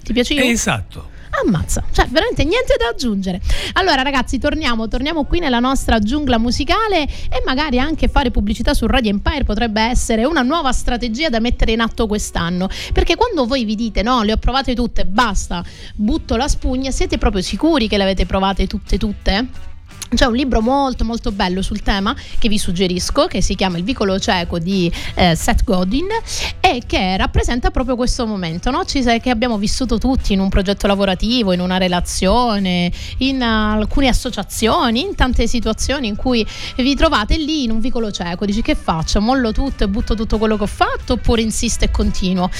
ti 0.02 0.12
piace 0.12 0.34
io? 0.34 0.44
Esatto. 0.44 1.18
Ammazza, 1.44 1.84
cioè 1.92 2.06
veramente 2.08 2.42
niente 2.44 2.74
da 2.76 2.88
aggiungere. 2.88 3.40
Allora 3.74 4.02
ragazzi, 4.02 4.38
torniamo, 4.38 4.88
torniamo 4.88 5.24
qui 5.24 5.38
nella 5.38 5.60
nostra 5.60 6.00
giungla 6.00 6.38
musicale 6.38 7.04
e 7.04 7.42
magari 7.46 7.78
anche 7.78 8.08
fare 8.08 8.32
pubblicità 8.32 8.74
su 8.74 8.86
Radio 8.86 9.10
Empire 9.10 9.44
potrebbe 9.44 9.80
essere 9.80 10.24
una 10.24 10.42
nuova 10.42 10.72
strategia 10.72 11.28
da 11.28 11.38
mettere 11.38 11.72
in 11.72 11.80
atto 11.80 12.08
quest'anno, 12.08 12.68
perché 12.92 13.14
quando 13.14 13.46
voi 13.46 13.64
vi 13.64 13.76
dite 13.76 14.02
no, 14.02 14.22
le 14.22 14.32
ho 14.32 14.36
provate 14.38 14.74
tutte, 14.74 15.06
basta, 15.06 15.64
butto 15.94 16.36
la 16.36 16.48
spugna, 16.48 16.90
siete 16.90 17.16
proprio 17.16 17.42
sicuri 17.42 17.86
che 17.86 17.96
le 17.96 18.02
avete 18.02 18.26
provate 18.26 18.66
tutte 18.66 18.98
tutte? 18.98 19.68
C'è 20.12 20.24
un 20.24 20.34
libro 20.34 20.60
molto 20.60 21.04
molto 21.04 21.30
bello 21.30 21.62
sul 21.62 21.82
tema 21.82 22.16
che 22.38 22.48
vi 22.48 22.58
suggerisco, 22.58 23.26
che 23.26 23.40
si 23.40 23.54
chiama 23.54 23.78
Il 23.78 23.84
vicolo 23.84 24.18
cieco 24.18 24.58
di 24.58 24.90
eh, 25.14 25.36
Seth 25.36 25.62
Godin 25.62 26.08
e 26.58 26.82
che 26.84 27.16
rappresenta 27.16 27.70
proprio 27.70 27.94
questo 27.94 28.26
momento, 28.26 28.72
no? 28.72 28.84
Ci, 28.84 29.02
che 29.20 29.30
abbiamo 29.30 29.56
vissuto 29.56 29.98
tutti 29.98 30.32
in 30.32 30.40
un 30.40 30.48
progetto 30.48 30.88
lavorativo, 30.88 31.52
in 31.52 31.60
una 31.60 31.78
relazione, 31.78 32.90
in 33.18 33.40
alcune 33.40 34.08
associazioni, 34.08 35.00
in 35.00 35.14
tante 35.14 35.46
situazioni 35.46 36.08
in 36.08 36.16
cui 36.16 36.44
vi 36.78 36.96
trovate 36.96 37.36
lì 37.38 37.62
in 37.62 37.70
un 37.70 37.78
vicolo 37.78 38.10
cieco, 38.10 38.44
dici 38.44 38.62
che 38.62 38.74
faccio? 38.74 39.20
Mollo 39.20 39.52
tutto 39.52 39.84
e 39.84 39.88
butto 39.88 40.16
tutto 40.16 40.38
quello 40.38 40.56
che 40.56 40.64
ho 40.64 40.66
fatto 40.66 41.12
oppure 41.12 41.40
insisto 41.40 41.84
e 41.84 41.92
continuo? 41.92 42.50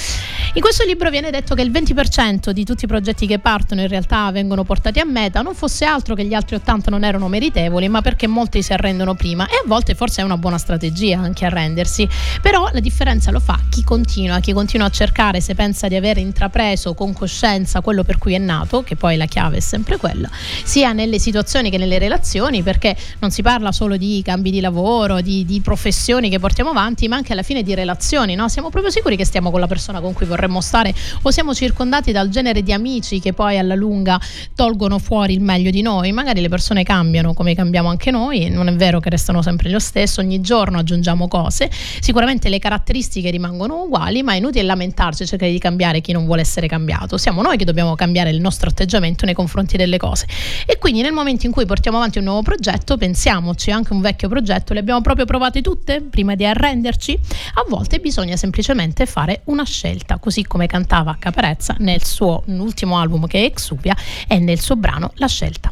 In 0.53 0.61
questo 0.61 0.85
libro 0.85 1.09
viene 1.09 1.31
detto 1.31 1.53
che 1.53 1.63
il 1.63 1.71
20% 1.71 2.51
di 2.51 2.63
tutti 2.63 2.85
i 2.85 2.87
progetti 2.87 3.27
che 3.27 3.39
partono 3.39 3.81
in 3.81 3.89
realtà 3.89 4.31
vengono 4.31 4.63
portati 4.63 4.99
a 4.99 5.05
meta, 5.05 5.41
non 5.41 5.53
fosse 5.53 5.83
altro 5.83 6.15
che 6.15 6.23
gli 6.23 6.33
altri 6.33 6.55
80 6.55 6.89
non 6.89 7.03
erano 7.03 7.27
meritati 7.27 7.39
meritevoli, 7.41 7.89
ma 7.89 8.01
perché 8.01 8.27
molti 8.27 8.61
si 8.61 8.71
arrendono 8.71 9.15
prima 9.15 9.47
e 9.47 9.55
a 9.55 9.63
volte 9.65 9.95
forse 9.95 10.21
è 10.21 10.23
una 10.23 10.37
buona 10.37 10.59
strategia 10.59 11.19
anche 11.19 11.45
arrendersi. 11.45 12.07
Però 12.39 12.69
la 12.71 12.79
differenza 12.79 13.31
lo 13.31 13.39
fa 13.39 13.59
chi 13.69 13.83
continua, 13.83 14.39
chi 14.39 14.53
continua 14.53 14.85
a 14.85 14.89
cercare 14.91 15.41
se 15.41 15.55
pensa 15.55 15.87
di 15.87 15.95
aver 15.95 16.19
intrapreso 16.19 16.93
con 16.93 17.13
coscienza 17.13 17.81
quello 17.81 18.03
per 18.03 18.19
cui 18.19 18.35
è 18.35 18.37
nato, 18.37 18.83
che 18.83 18.95
poi 18.95 19.17
la 19.17 19.25
chiave 19.25 19.57
è 19.57 19.59
sempre 19.59 19.97
quella, 19.97 20.29
sia 20.63 20.93
nelle 20.93 21.17
situazioni 21.17 21.71
che 21.71 21.77
nelle 21.77 21.97
relazioni, 21.97 22.61
perché 22.61 22.95
non 23.19 23.31
si 23.31 23.41
parla 23.41 23.71
solo 23.71 23.97
di 23.97 24.21
cambi 24.23 24.51
di 24.51 24.59
lavoro, 24.59 25.21
di, 25.21 25.43
di 25.43 25.61
professioni 25.61 26.29
che 26.29 26.37
portiamo 26.37 26.69
avanti, 26.69 27.07
ma 27.07 27.15
anche 27.15 27.33
alla 27.33 27.43
fine 27.43 27.63
di 27.63 27.73
relazioni, 27.73 28.35
no? 28.35 28.49
Siamo 28.49 28.69
proprio 28.69 28.91
sicuri 28.91 29.17
che 29.17 29.25
stiamo 29.25 29.49
con 29.49 29.59
la 29.59 29.67
persona 29.67 29.99
con 29.99 30.13
cui 30.13 30.27
vorremmo 30.27 30.61
stare 30.61 30.93
o 31.23 31.31
siamo 31.31 31.55
circondati 31.55 32.11
dal 32.11 32.29
genere 32.29 32.61
di 32.61 32.71
amici 32.71 33.19
che 33.19 33.33
poi 33.33 33.57
alla 33.57 33.75
lunga 33.75 34.19
tolgono 34.53 34.99
fuori 34.99 35.33
il 35.33 35.41
meglio 35.41 35.71
di 35.71 35.81
noi? 35.81 36.11
Magari 36.11 36.41
le 36.41 36.49
persone 36.49 36.83
cambiano 36.83 37.30
come 37.33 37.55
cambiamo 37.55 37.89
anche 37.89 38.11
noi, 38.11 38.49
non 38.49 38.67
è 38.67 38.73
vero 38.73 38.99
che 38.99 39.09
restano 39.09 39.41
sempre 39.41 39.69
lo 39.69 39.79
stesso, 39.79 40.21
ogni 40.21 40.41
giorno 40.41 40.79
aggiungiamo 40.79 41.27
cose, 41.27 41.69
sicuramente 41.99 42.49
le 42.49 42.59
caratteristiche 42.59 43.29
rimangono 43.29 43.83
uguali, 43.83 44.23
ma 44.23 44.33
è 44.33 44.37
inutile 44.37 44.63
lamentarci 44.63 45.25
cercare 45.25 45.51
di 45.51 45.59
cambiare 45.59 46.01
chi 46.01 46.11
non 46.11 46.25
vuole 46.25 46.41
essere 46.41 46.67
cambiato, 46.67 47.17
siamo 47.17 47.41
noi 47.41 47.57
che 47.57 47.65
dobbiamo 47.65 47.95
cambiare 47.95 48.29
il 48.29 48.39
nostro 48.39 48.69
atteggiamento 48.69 49.25
nei 49.25 49.33
confronti 49.33 49.77
delle 49.77 49.97
cose 49.97 50.27
e 50.65 50.77
quindi 50.77 51.01
nel 51.01 51.13
momento 51.13 51.45
in 51.45 51.51
cui 51.51 51.65
portiamo 51.65 51.97
avanti 51.97 52.17
un 52.17 52.25
nuovo 52.25 52.41
progetto, 52.41 52.97
pensiamoci 52.97 53.71
anche 53.71 53.93
un 53.93 54.01
vecchio 54.01 54.29
progetto, 54.29 54.73
le 54.73 54.79
abbiamo 54.79 55.01
proprio 55.01 55.25
provate 55.25 55.61
tutte 55.61 56.01
prima 56.01 56.35
di 56.35 56.45
arrenderci? 56.45 57.17
A 57.55 57.65
volte 57.67 57.99
bisogna 57.99 58.35
semplicemente 58.35 59.05
fare 59.05 59.41
una 59.45 59.63
scelta, 59.63 60.17
così 60.17 60.43
come 60.43 60.67
cantava 60.67 61.15
Caparezza 61.17 61.75
nel 61.79 62.03
suo 62.03 62.43
ultimo 62.45 62.97
album 62.97 63.27
che 63.27 63.39
è 63.39 63.43
Exuvia 63.43 63.95
e 64.27 64.39
nel 64.39 64.59
suo 64.59 64.75
brano 64.75 65.11
La 65.15 65.27
scelta. 65.27 65.71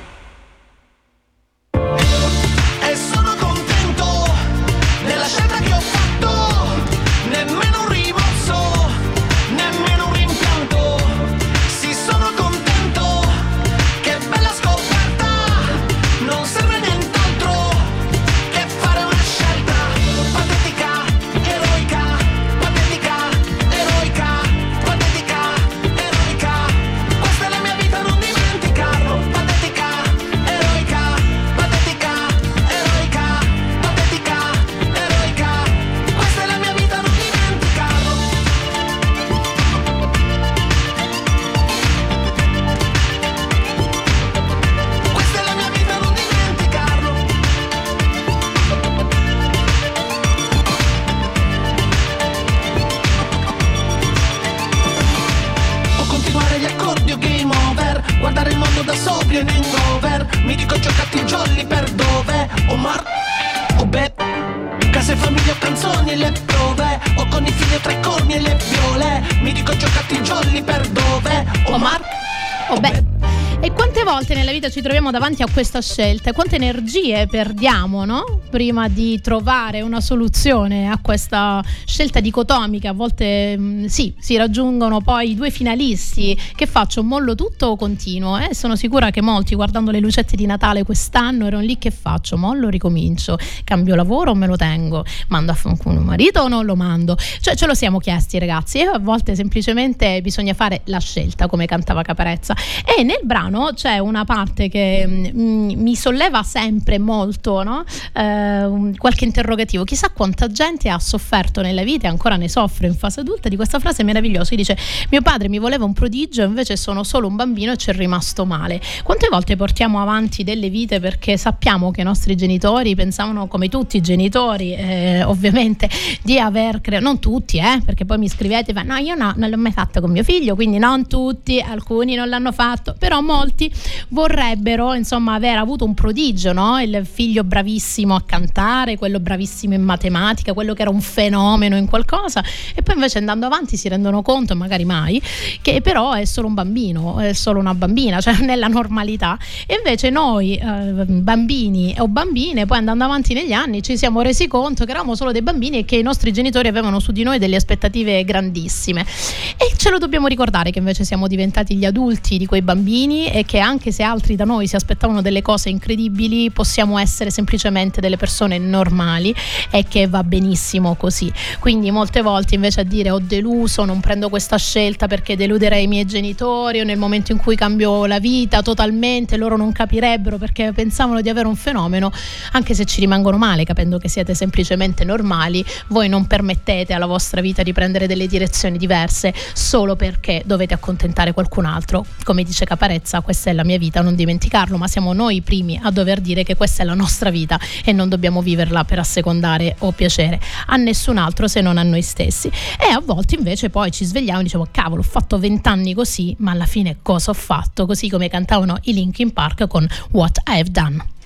pues 75.61 75.70
davanti 75.81 75.89
a 75.89 75.89
questa 75.89 75.93
scelta 75.93 76.33
quante 76.33 76.55
energie 76.55 77.27
perdiamo 77.27 78.05
no? 78.05 78.39
prima 78.49 78.87
di 78.87 79.19
trovare 79.19 79.81
una 79.81 79.99
soluzione 79.99 80.89
a 80.89 80.99
questa 81.01 81.63
scelta 81.85 82.19
dicotomica. 82.19 82.89
A 82.89 82.93
volte 82.93 83.57
mh, 83.57 83.63
mm, 83.63 83.85
sì, 83.85 84.13
si 84.19 84.37
raggiungono 84.37 85.01
poi 85.01 85.35
due 85.35 85.49
finalisti. 85.49 86.37
Che 86.55 86.65
faccio? 86.65 87.03
Mollo 87.03 87.35
tutto 87.35 87.67
o 87.67 87.75
continuo? 87.75 88.37
Eh? 88.37 88.53
Sono 88.53 88.75
sicura 88.75 89.09
che 89.11 89.21
molti 89.21 89.55
guardando 89.55 89.91
le 89.91 89.99
lucette 89.99 90.35
di 90.35 90.45
Natale 90.45 90.83
quest'anno 90.83 91.47
erano 91.47 91.63
lì 91.63 91.77
che 91.77 91.91
faccio? 91.91 92.37
Mollo, 92.37 92.69
ricomincio. 92.69 93.37
Cambio 93.63 93.95
lavoro 93.95 94.31
o 94.31 94.35
me 94.35 94.47
lo 94.47 94.55
tengo? 94.55 95.03
Mando 95.29 95.51
a 95.51 95.55
fanculo 95.55 95.99
un 95.99 96.05
marito 96.05 96.41
o 96.41 96.47
non 96.47 96.65
lo 96.65 96.75
mando? 96.75 97.17
Cioè 97.41 97.55
ce 97.55 97.65
lo 97.65 97.73
siamo 97.73 97.99
chiesti 97.99 98.37
ragazzi 98.39 98.79
e 98.79 98.83
a 98.83 98.99
volte 98.99 99.35
semplicemente 99.35 100.21
bisogna 100.21 100.53
fare 100.53 100.81
la 100.85 100.99
scelta 100.99 101.47
come 101.47 101.65
cantava 101.65 102.01
Caparezza. 102.01 102.55
E 102.85 103.03
nel 103.03 103.21
brano 103.23 103.71
c'è 103.73 103.97
una 103.97 104.25
parte 104.25 104.51
parte 104.51 104.69
che 104.69 105.05
mh, 105.07 105.41
mm, 105.41 105.69
mi 105.75 105.95
solleva 105.95 106.43
sempre 106.43 106.99
molto 106.99 107.63
no? 107.63 107.83
eh, 108.13 108.93
qualche 108.97 109.25
interrogativo. 109.25 109.83
Chissà 109.83 110.09
quanta 110.09 110.47
gente 110.47 110.89
ha 110.89 110.99
sofferto 110.99 111.61
nella 111.61 111.83
vita 111.83 112.07
e 112.07 112.09
ancora 112.09 112.35
ne 112.35 112.49
soffre 112.49 112.87
in 112.87 112.95
fase 112.95 113.21
adulta 113.21 113.49
di 113.49 113.55
questa 113.55 113.79
frase 113.79 114.03
meravigliosa. 114.03 114.49
Che 114.49 114.55
dice: 114.55 114.77
Mio 115.09 115.21
padre 115.21 115.49
mi 115.49 115.59
voleva 115.59 115.85
un 115.85 115.93
prodigio, 115.93 116.43
invece 116.43 116.77
sono 116.77 117.03
solo 117.03 117.27
un 117.27 117.35
bambino 117.35 117.71
e 117.73 117.77
ci 117.77 117.89
è 117.89 117.93
rimasto 117.93 118.45
male. 118.45 118.81
Quante 119.03 119.27
volte 119.29 119.55
portiamo 119.55 120.01
avanti 120.01 120.43
delle 120.43 120.69
vite 120.69 120.99
perché 120.99 121.37
sappiamo 121.37 121.91
che 121.91 122.01
i 122.01 122.03
nostri 122.03 122.35
genitori 122.35 122.95
pensavano, 122.95 123.47
come 123.47 123.69
tutti 123.69 123.97
i 123.97 124.01
genitori, 124.01 124.73
eh, 124.73 125.23
ovviamente, 125.23 125.89
di 126.21 126.39
aver 126.39 126.81
creato, 126.81 127.03
non 127.03 127.19
tutti, 127.19 127.57
eh, 127.57 127.81
perché 127.83 128.05
poi 128.05 128.17
mi 128.17 128.29
scrivete, 128.29 128.73
no, 128.83 128.95
io 128.97 129.15
no, 129.15 129.33
non 129.35 129.49
l'ho 129.49 129.57
mai 129.57 129.71
fatto 129.71 130.01
con 130.01 130.11
mio 130.11 130.23
figlio, 130.23 130.55
quindi 130.55 130.77
non 130.77 131.07
tutti, 131.07 131.59
alcuni 131.59 132.15
non 132.15 132.29
l'hanno 132.29 132.51
fatto, 132.51 132.95
però 132.97 133.21
molti 133.21 133.71
vorrebbero 134.09 134.93
insomma 134.93 135.35
aver 135.35 135.57
avuto 135.61 135.85
un 135.85 135.93
prodigio, 135.93 136.53
no? 136.53 136.79
il 136.79 137.05
figlio 137.09 137.43
bravissimo 137.43 138.15
a 138.15 138.21
cantare, 138.25 138.97
quello 138.97 139.19
bravissimo 139.19 139.73
in 139.73 139.83
matematica, 139.83 140.53
quello 140.53 140.73
che 140.73 140.81
era 140.81 140.91
un 140.91 141.01
fenomeno 141.01 141.77
in 141.77 141.87
qualcosa 141.87 142.43
e 142.75 142.81
poi 142.81 142.95
invece 142.95 143.17
andando 143.17 143.45
avanti 143.45 143.77
si 143.77 143.87
rendono 143.87 144.21
conto, 144.21 144.55
magari 144.55 144.85
mai, 144.85 145.21
che 145.61 145.81
però 145.81 146.13
è 146.13 146.25
solo 146.25 146.47
un 146.47 146.53
bambino, 146.53 147.19
è 147.19 147.33
solo 147.33 147.59
una 147.59 147.73
bambina, 147.73 148.19
cioè 148.21 148.39
nella 148.41 148.67
normalità 148.67 149.37
e 149.65 149.75
invece 149.75 150.09
noi 150.09 150.55
eh, 150.55 151.05
bambini 151.05 151.95
o 151.99 152.07
bambine 152.07 152.65
poi 152.65 152.77
andando 152.77 153.03
avanti 153.03 153.33
negli 153.33 153.53
anni 153.53 153.81
ci 153.81 153.97
siamo 153.97 154.21
resi 154.21 154.47
conto 154.47 154.85
che 154.85 154.91
eravamo 154.91 155.15
solo 155.15 155.31
dei 155.31 155.41
bambini 155.41 155.79
e 155.79 155.85
che 155.85 155.95
i 155.95 156.01
nostri 156.01 156.31
genitori 156.31 156.67
avevano 156.67 156.99
su 156.99 157.11
di 157.11 157.23
noi 157.23 157.39
delle 157.39 157.55
aspettative 157.55 158.23
grandissime 158.23 159.01
e 159.01 159.75
ce 159.77 159.89
lo 159.89 159.97
dobbiamo 159.97 160.27
ricordare 160.27 160.71
che 160.71 160.79
invece 160.79 161.03
siamo 161.05 161.27
diventati 161.27 161.75
gli 161.75 161.85
adulti 161.85 162.37
di 162.37 162.45
quei 162.45 162.61
bambini 162.61 163.27
e 163.27 163.45
che 163.45 163.59
anche 163.59 163.91
se 163.91 164.03
altri 164.03 164.35
da 164.35 164.45
noi 164.45 164.67
si 164.67 164.75
aspettavano 164.75 165.21
delle 165.21 165.40
cose 165.41 165.69
incredibili, 165.69 166.51
possiamo 166.51 166.97
essere 166.97 167.31
semplicemente 167.31 168.01
delle 168.01 168.17
persone 168.17 168.57
normali 168.57 169.33
e 169.69 169.85
che 169.87 170.07
va 170.07 170.23
benissimo 170.23 170.95
così. 170.95 171.31
Quindi 171.59 171.91
molte 171.91 172.21
volte 172.21 172.55
invece 172.55 172.81
a 172.81 172.83
dire 172.83 173.09
ho 173.09 173.19
deluso, 173.19 173.85
non 173.85 173.99
prendo 173.99 174.29
questa 174.29 174.57
scelta 174.57 175.07
perché 175.07 175.35
deluderei 175.35 175.83
i 175.83 175.87
miei 175.87 176.05
genitori 176.05 176.79
o 176.79 176.83
nel 176.83 176.97
momento 176.97 177.31
in 177.31 177.37
cui 177.37 177.55
cambio 177.55 178.05
la 178.05 178.19
vita 178.19 178.61
totalmente 178.61 179.37
loro 179.37 179.57
non 179.57 179.71
capirebbero 179.71 180.37
perché 180.37 180.71
pensavano 180.73 181.21
di 181.21 181.29
avere 181.29 181.47
un 181.47 181.55
fenomeno, 181.55 182.11
anche 182.51 182.73
se 182.73 182.85
ci 182.85 182.99
rimangono 182.99 183.37
male 183.37 183.63
capendo 183.63 183.97
che 183.97 184.09
siete 184.09 184.33
semplicemente 184.33 185.03
normali, 185.03 185.63
voi 185.87 186.09
non 186.09 186.27
permettete 186.27 186.93
alla 186.93 187.05
vostra 187.05 187.41
vita 187.41 187.63
di 187.63 187.73
prendere 187.73 188.07
delle 188.07 188.27
direzioni 188.27 188.77
diverse 188.77 189.33
solo 189.53 189.95
perché 189.95 190.41
dovete 190.45 190.73
accontentare 190.73 191.33
qualcun 191.33 191.65
altro. 191.65 192.05
Come 192.23 192.43
dice 192.43 192.65
Caparezza, 192.65 193.21
questa 193.21 193.49
è 193.49 193.53
la 193.53 193.63
mia 193.63 193.77
vita, 193.77 194.01
non 194.01 194.15
dimenticarlo, 194.15 194.77
ma 194.77 194.87
siamo 194.87 195.13
noi 195.13 195.30
i 195.31 195.41
primi 195.41 195.79
a 195.81 195.91
dover 195.91 196.21
dire 196.21 196.43
che 196.43 196.55
questa 196.55 196.83
è 196.83 196.85
la 196.85 196.93
nostra 196.93 197.29
vita 197.29 197.59
e 197.83 197.91
non 197.91 198.09
dobbiamo 198.09 198.41
viverla 198.41 198.83
per 198.83 198.99
assecondare 198.99 199.75
o 199.79 199.91
piacere 199.91 200.39
a 200.67 200.75
nessun 200.75 201.17
altro 201.17 201.47
se 201.47 201.61
non 201.61 201.77
a 201.77 201.83
noi 201.83 202.01
stessi. 202.01 202.47
E 202.47 202.91
a 202.91 203.01
volte 203.03 203.35
invece 203.35 203.69
poi 203.69 203.91
ci 203.91 204.05
svegliamo 204.05 204.39
e 204.39 204.43
diciamo 204.43 204.67
cavolo, 204.71 205.01
ho 205.01 205.05
fatto 205.05 205.39
vent'anni 205.39 205.93
così, 205.93 206.35
ma 206.39 206.51
alla 206.51 206.65
fine 206.65 206.97
cosa 207.01 207.31
ho 207.31 207.35
fatto? 207.35 207.85
Così 207.85 208.09
come 208.09 208.29
cantavano 208.29 208.77
i 208.83 208.93
Linkin 208.93 209.33
Park 209.33 209.67
con 209.67 209.87
What 210.11 210.41
I've 210.47 210.71
Done. 210.71 211.19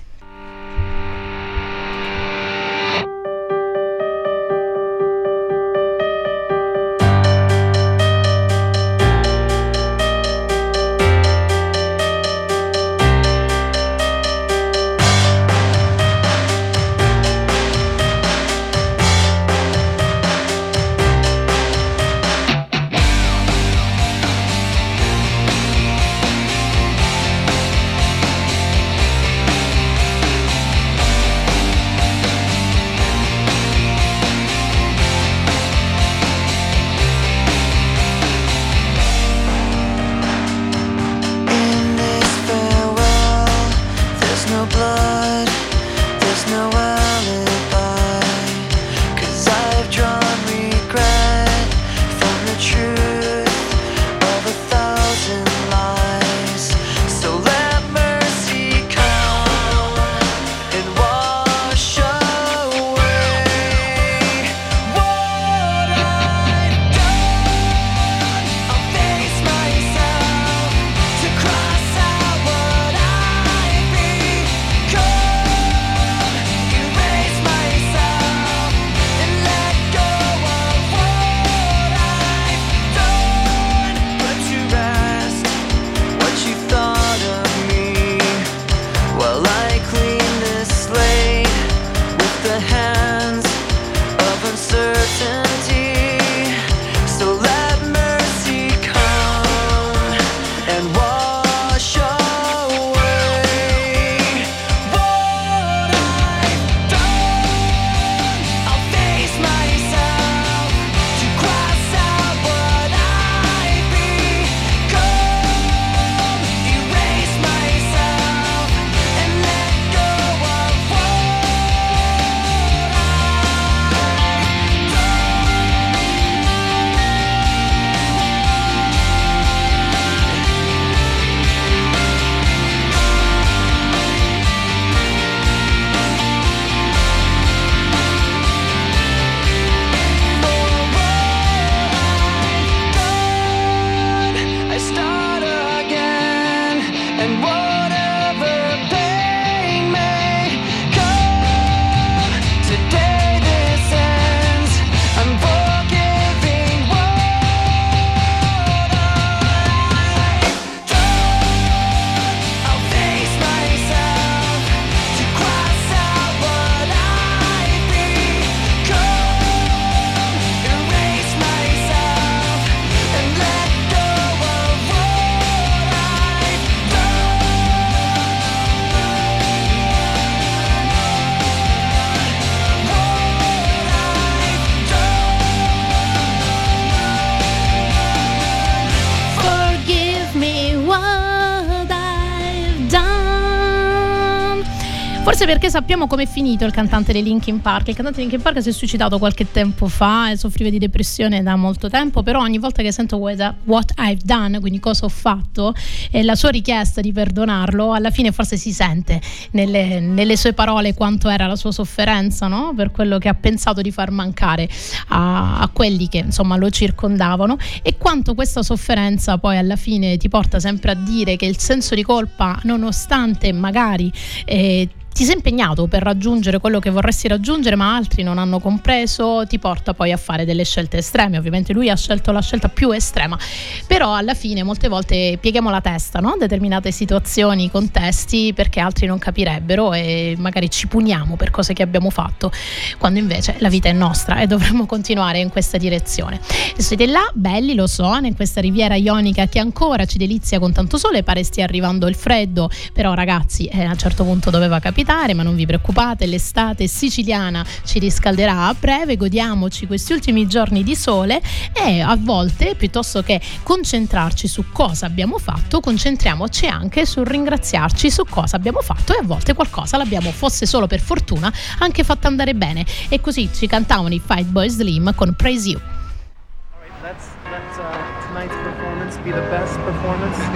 Sappiamo 195.76 196.06
com'è 196.06 196.24
finito 196.26 196.64
il 196.64 196.72
cantante 196.72 197.12
dei 197.12 197.22
Linkin 197.22 197.60
Park. 197.60 197.88
Il 197.88 197.94
cantante 197.94 198.22
di 198.22 198.28
Linkin 198.28 198.40
Park 198.40 198.62
si 198.62 198.70
è 198.70 198.72
suicidato 198.72 199.18
qualche 199.18 199.50
tempo 199.52 199.88
fa 199.88 200.30
e 200.30 200.38
soffriva 200.38 200.70
di 200.70 200.78
depressione 200.78 201.42
da 201.42 201.54
molto 201.54 201.90
tempo, 201.90 202.22
però 202.22 202.40
ogni 202.40 202.56
volta 202.56 202.80
che 202.80 202.90
sento 202.92 203.18
What 203.18 203.92
I've 203.98 204.22
Done, 204.24 204.58
quindi 204.60 204.80
cosa 204.80 205.04
ho 205.04 205.10
fatto, 205.10 205.74
e 206.10 206.22
la 206.22 206.34
sua 206.34 206.48
richiesta 206.48 207.02
di 207.02 207.12
perdonarlo, 207.12 207.92
alla 207.92 208.10
fine 208.10 208.32
forse 208.32 208.56
si 208.56 208.72
sente 208.72 209.20
nelle, 209.50 210.00
nelle 210.00 210.38
sue 210.38 210.54
parole 210.54 210.94
quanto 210.94 211.28
era 211.28 211.46
la 211.46 211.56
sua 211.56 211.72
sofferenza, 211.72 212.46
no? 212.46 212.72
per 212.74 212.90
quello 212.90 213.18
che 213.18 213.28
ha 213.28 213.34
pensato 213.34 213.82
di 213.82 213.90
far 213.90 214.10
mancare 214.10 214.66
a, 215.08 215.58
a 215.58 215.68
quelli 215.68 216.08
che 216.08 216.18
insomma 216.24 216.56
lo 216.56 216.70
circondavano 216.70 217.58
e 217.82 217.98
quanto 217.98 218.34
questa 218.34 218.62
sofferenza 218.62 219.36
poi 219.36 219.58
alla 219.58 219.76
fine 219.76 220.16
ti 220.16 220.30
porta 220.30 220.58
sempre 220.58 220.92
a 220.92 220.94
dire 220.94 221.36
che 221.36 221.44
il 221.44 221.58
senso 221.58 221.94
di 221.94 222.02
colpa, 222.02 222.58
nonostante 222.62 223.52
magari 223.52 224.10
eh, 224.46 224.88
ti 225.16 225.24
sei 225.24 225.36
impegnato 225.36 225.86
per 225.86 226.02
raggiungere 226.02 226.58
quello 226.58 226.78
che 226.78 226.90
vorresti 226.90 227.26
raggiungere, 227.26 227.74
ma 227.74 227.96
altri 227.96 228.22
non 228.22 228.36
hanno 228.36 228.60
compreso, 228.60 229.46
ti 229.46 229.58
porta 229.58 229.94
poi 229.94 230.12
a 230.12 230.18
fare 230.18 230.44
delle 230.44 230.62
scelte 230.62 230.98
estreme. 230.98 231.38
Ovviamente 231.38 231.72
lui 231.72 231.88
ha 231.88 231.96
scelto 231.96 232.32
la 232.32 232.42
scelta 232.42 232.68
più 232.68 232.90
estrema, 232.90 233.38
però 233.86 234.14
alla 234.14 234.34
fine 234.34 234.62
molte 234.62 234.88
volte 234.88 235.38
pieghiamo 235.40 235.70
la 235.70 235.80
testa 235.80 236.20
no? 236.20 236.36
determinate 236.38 236.90
situazioni, 236.90 237.70
contesti, 237.70 238.52
perché 238.54 238.78
altri 238.78 239.06
non 239.06 239.16
capirebbero 239.16 239.94
e 239.94 240.34
magari 240.36 240.68
ci 240.68 240.86
puniamo 240.86 241.36
per 241.36 241.50
cose 241.50 241.72
che 241.72 241.82
abbiamo 241.82 242.10
fatto, 242.10 242.52
quando 242.98 243.18
invece 243.18 243.54
la 243.60 243.70
vita 243.70 243.88
è 243.88 243.92
nostra 243.92 244.40
e 244.40 244.46
dovremmo 244.46 244.84
continuare 244.84 245.38
in 245.38 245.48
questa 245.48 245.78
direzione. 245.78 246.38
E 246.76 246.82
siete 246.82 247.06
là, 247.06 247.26
belli, 247.32 247.74
lo 247.74 247.86
so, 247.86 248.14
in 248.20 248.36
questa 248.36 248.60
riviera 248.60 248.96
ionica 248.96 249.46
che 249.46 249.60
ancora 249.60 250.04
ci 250.04 250.18
delizia 250.18 250.58
con 250.58 250.74
tanto 250.74 250.98
sole, 250.98 251.22
pare 251.22 251.42
stia 251.42 251.64
arrivando 251.64 252.06
il 252.06 252.16
freddo, 252.16 252.68
però 252.92 253.14
ragazzi 253.14 253.64
eh, 253.64 253.82
a 253.82 253.92
un 253.92 253.96
certo 253.96 254.22
punto 254.22 254.50
doveva 254.50 254.78
capitare 254.78 255.04
capitare, 255.06 255.34
ma 255.34 255.44
non 255.44 255.54
vi 255.54 255.66
preoccupate, 255.66 256.26
l'estate 256.26 256.88
siciliana 256.88 257.64
ci 257.84 258.00
riscalderà 258.00 258.66
a 258.66 258.74
breve, 258.78 259.16
godiamoci 259.16 259.86
questi 259.86 260.12
ultimi 260.12 260.48
giorni 260.48 260.82
di 260.82 260.96
sole 260.96 261.40
e 261.72 262.00
a 262.00 262.16
volte 262.18 262.74
piuttosto 262.74 263.22
che 263.22 263.40
concentrarci 263.62 264.48
su 264.48 264.64
cosa 264.72 265.06
abbiamo 265.06 265.38
fatto, 265.38 265.78
concentriamoci 265.78 266.66
anche 266.66 267.06
sul 267.06 267.24
ringraziarci 267.24 268.10
su 268.10 268.24
cosa 268.28 268.56
abbiamo 268.56 268.80
fatto 268.80 269.14
e 269.14 269.18
a 269.20 269.24
volte 269.24 269.54
qualcosa 269.54 269.96
l'abbiamo, 269.96 270.32
fosse 270.32 270.66
solo 270.66 270.88
per 270.88 271.00
fortuna, 271.00 271.52
anche 271.78 272.02
fatto 272.02 272.26
andare 272.26 272.54
bene. 272.54 272.84
E 273.08 273.20
così 273.20 273.48
ci 273.54 273.68
cantavano 273.68 274.12
i 274.12 274.20
Fight 274.24 274.46
Boys 274.46 274.74
Slim 274.74 275.14
con 275.14 275.34
Praise 275.36 275.68
You. 275.68 275.78
All 275.78 276.80
right, 276.80 276.90
let's, 277.02 277.26
let's, 277.50 277.78
uh, 277.78 278.26
tonight's 278.26 278.56
performance 278.56 279.16
be 279.22 279.30
the 279.30 279.46
best 279.50 279.78
performance. 279.84 280.55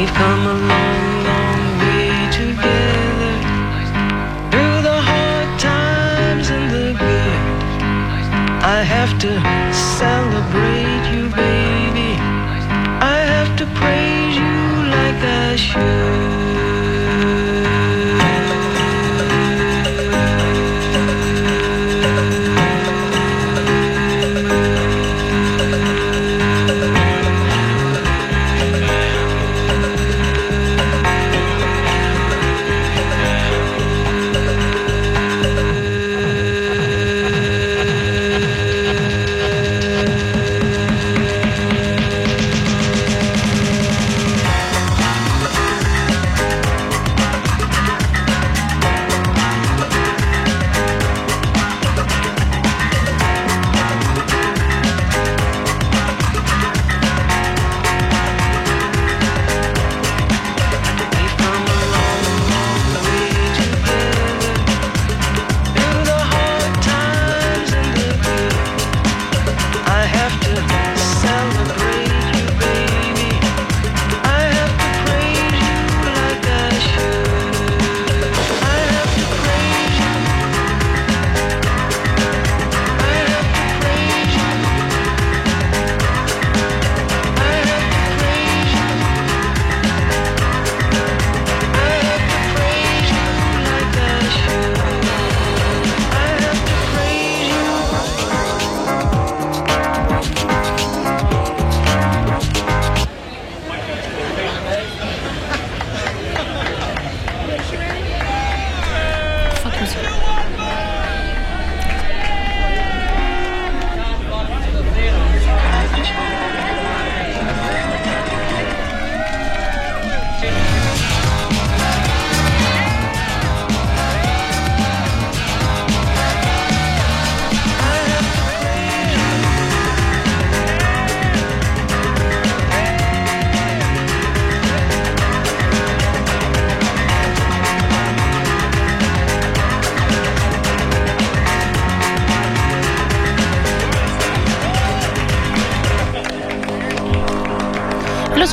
We've 0.00 0.08
come 0.14 0.46
a 0.46 0.59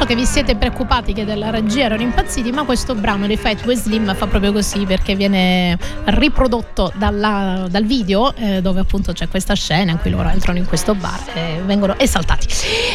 che 0.08 0.16
vi 0.16 0.26
siete 0.26 0.56
preoccupati 0.56 1.12
che 1.12 1.26
della 1.26 1.50
regia 1.50 1.84
erano 1.84 2.02
impazziti, 2.02 2.54
ma 2.54 2.64
questo 2.64 2.96
brano 2.96 3.28
di 3.28 3.36
Fatboy 3.36 3.76
Slim 3.76 4.16
fa 4.16 4.26
proprio 4.26 4.54
così 4.54 4.86
perché 4.86 5.16
viene 5.16 5.78
riprodotto 6.06 6.94
dalla, 6.96 7.68
dal 7.70 7.84
video 7.84 8.34
eh, 8.36 8.62
dove 8.62 8.80
appunto 8.80 9.12
c'è 9.12 9.28
questa 9.28 9.54
scena 9.54 9.92
in 9.92 10.00
cui 10.00 10.10
loro 10.10 10.30
entrano 10.30 10.60
in 10.60 10.66
questo 10.66 10.96
bar 10.96 11.20
e 11.34 11.62
vengono 11.66 12.00
esaltati. 12.00 12.48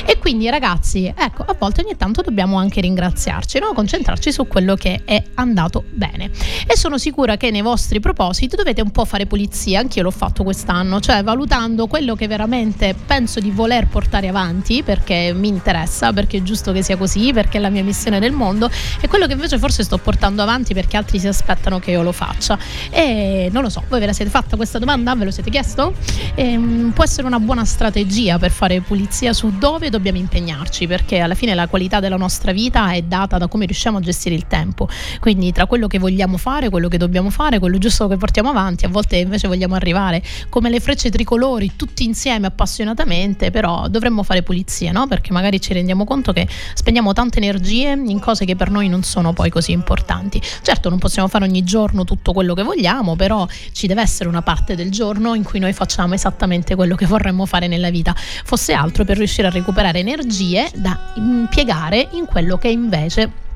E 0.07 0.17
quindi 0.19 0.49
ragazzi, 0.49 1.13
ecco, 1.15 1.43
a 1.43 1.55
volte 1.59 1.83
ogni 1.83 1.99
tanto 1.99 2.23
dobbiamo 2.23 2.57
anche 2.57 2.81
ringraziarci, 2.81 3.59
no? 3.59 3.75
concentrarci 3.75 4.33
su 4.33 4.47
quello 4.47 4.75
che 4.75 5.03
è 5.05 5.23
andato 5.35 5.85
bene. 5.91 6.31
E 6.67 6.79
sono 6.79 6.97
sicura 6.97 7.37
che 7.37 7.51
nei 7.51 7.61
vostri 7.61 8.01
propositi 8.01 8.57
dovete 8.57 8.81
un 8.81 8.91
po' 8.91 9.05
fare 9.05 9.27
pulizia, 9.27 9.81
anch'io 9.81 10.05
l'ho 10.05 10.11
fatto 10.11 10.45
quest'anno, 10.45 10.99
cioè 10.99 11.23
valutando 11.23 11.89
quello 11.89 12.15
che 12.15 12.27
veramente 12.27 12.95
penso 13.05 13.39
di 13.39 13.51
voler 13.51 13.87
portare 13.89 14.29
avanti 14.29 14.83
perché 14.83 15.35
mi 15.35 15.49
interessa, 15.49 16.11
perché 16.15 16.39
è 16.39 16.43
giusto 16.43 16.73
che 16.73 16.83
sia 16.83 17.01
così, 17.03 17.33
perché 17.33 17.59
è 17.59 17.61
la 17.61 17.69
mia 17.69 17.83
missione 17.83 18.21
nel 18.21 18.31
mondo 18.31 18.71
e 19.01 19.09
quello 19.09 19.27
che 19.27 19.33
invece 19.33 19.59
forse 19.59 19.83
sto 19.83 19.99
portando 19.99 20.41
avanti 20.41 20.73
perché 20.73 20.97
altri 20.97 21.19
si 21.19 21.27
aspettano 21.27 21.81
che 21.81 21.91
io 21.91 22.03
lo 22.03 22.13
faccia. 22.13 22.57
E 22.91 23.49
non 23.53 23.63
lo 23.63 23.69
so, 23.69 23.83
voi 23.89 23.99
ve 23.99 24.07
la 24.07 24.13
siete 24.13 24.31
fatta 24.31 24.55
questa 24.55 24.79
domanda? 24.79 25.15
Ve 25.17 25.25
lo 25.25 25.31
siete 25.33 25.51
chiesto? 25.51 25.95
E, 26.37 26.57
um, 26.57 26.93
può 26.95 27.03
essere 27.03 27.27
una 27.27 27.41
buona 27.41 27.65
strategia 27.65 28.39
per 28.39 28.53
fare 28.53 28.81
pulizia 28.81 29.33
su 29.33 29.59
dove 29.59 29.91
dobbiamo 29.91 30.19
impegnarci, 30.19 30.87
perché 30.87 31.19
alla 31.19 31.35
fine 31.35 31.55
la 31.55 31.67
qualità 31.67 31.99
della 31.99 32.17
nostra 32.17 32.53
vita 32.53 32.93
è 32.93 33.03
data 33.03 33.37
da 33.39 33.49
come 33.49 33.67
riusciamo 33.67 33.99
a 33.99 34.01
gestire 34.01 34.37
il 34.37 34.47
tempo. 34.47 34.89
Quindi 35.19 35.51
tra 35.51 35.67
quello 35.67 35.89
che 35.89 35.99
vogliamo 35.99 36.37
fare, 36.37 36.69
quello 36.69 36.87
che 36.87 36.99
dobbiamo 36.99 37.31
fare, 37.31 37.59
quello 37.59 37.79
giusto 37.79 38.07
che 38.07 38.17
portiamo 38.17 38.51
avanti, 38.51 38.85
a 38.85 38.89
volte 38.89 39.17
invece 39.17 39.49
vogliamo 39.49 39.75
arrivare 39.75 40.23
come 40.49 40.71
le 40.71 40.79
frecce 40.79 41.11
tricolori 41.11 41.73
tutti 41.75 42.05
insieme 42.05 42.47
appassionatamente, 42.47 43.51
però 43.51 43.89
dovremmo 43.89 44.23
fare 44.23 44.43
pulizia, 44.43 44.93
no? 44.93 45.09
Perché 45.09 45.33
magari 45.33 45.61
ci 45.61 45.73
rendiamo 45.73 46.05
conto 46.05 46.33
che 46.33 46.47
spendiamo 46.93 47.15
tante 47.15 47.39
energie 47.39 47.91
in 47.93 48.21
cose 48.21 48.45
che 48.45 48.55
per 48.55 48.71
noi 48.71 48.87
non 48.91 49.03
sono 49.03 49.33
poi 49.33 49.49
così 49.49 49.73
importanti. 49.73 50.39
Certo, 50.61 50.91
non 50.91 50.99
possiamo 50.99 51.27
fare 51.27 51.45
ogni 51.45 51.65
giorno 51.65 52.05
tutto 52.05 52.35
quello 52.35 52.53
che 52.53 52.63
vogliamo, 52.63 53.17
però 53.17 53.47
ci 53.73 53.87
deve 53.87 54.03
essere 54.03 54.29
una 54.29 54.43
parte 54.43 54.75
del 54.77 54.91
giorno 54.91 55.33
in 55.33 55.43
cui 55.43 55.59
noi 55.59 55.73
facciamo 55.73 56.13
esattamente 56.13 56.75
quello 56.75 56.95
che 56.95 57.07
vorremmo 57.07 57.47
fare 57.47 57.67
nella 57.67 57.89
vita, 57.89 58.15
fosse 58.15 58.75
altro 58.75 59.07
per 59.07 59.17
riuscire 59.17 59.49
a 59.49 59.51
recuperare 59.51 60.01
energie 60.01 60.71
da 60.75 61.15
impiegare 61.15 62.09
in 62.13 62.27
quello 62.27 62.59
che 62.59 62.69
invece 62.69 63.52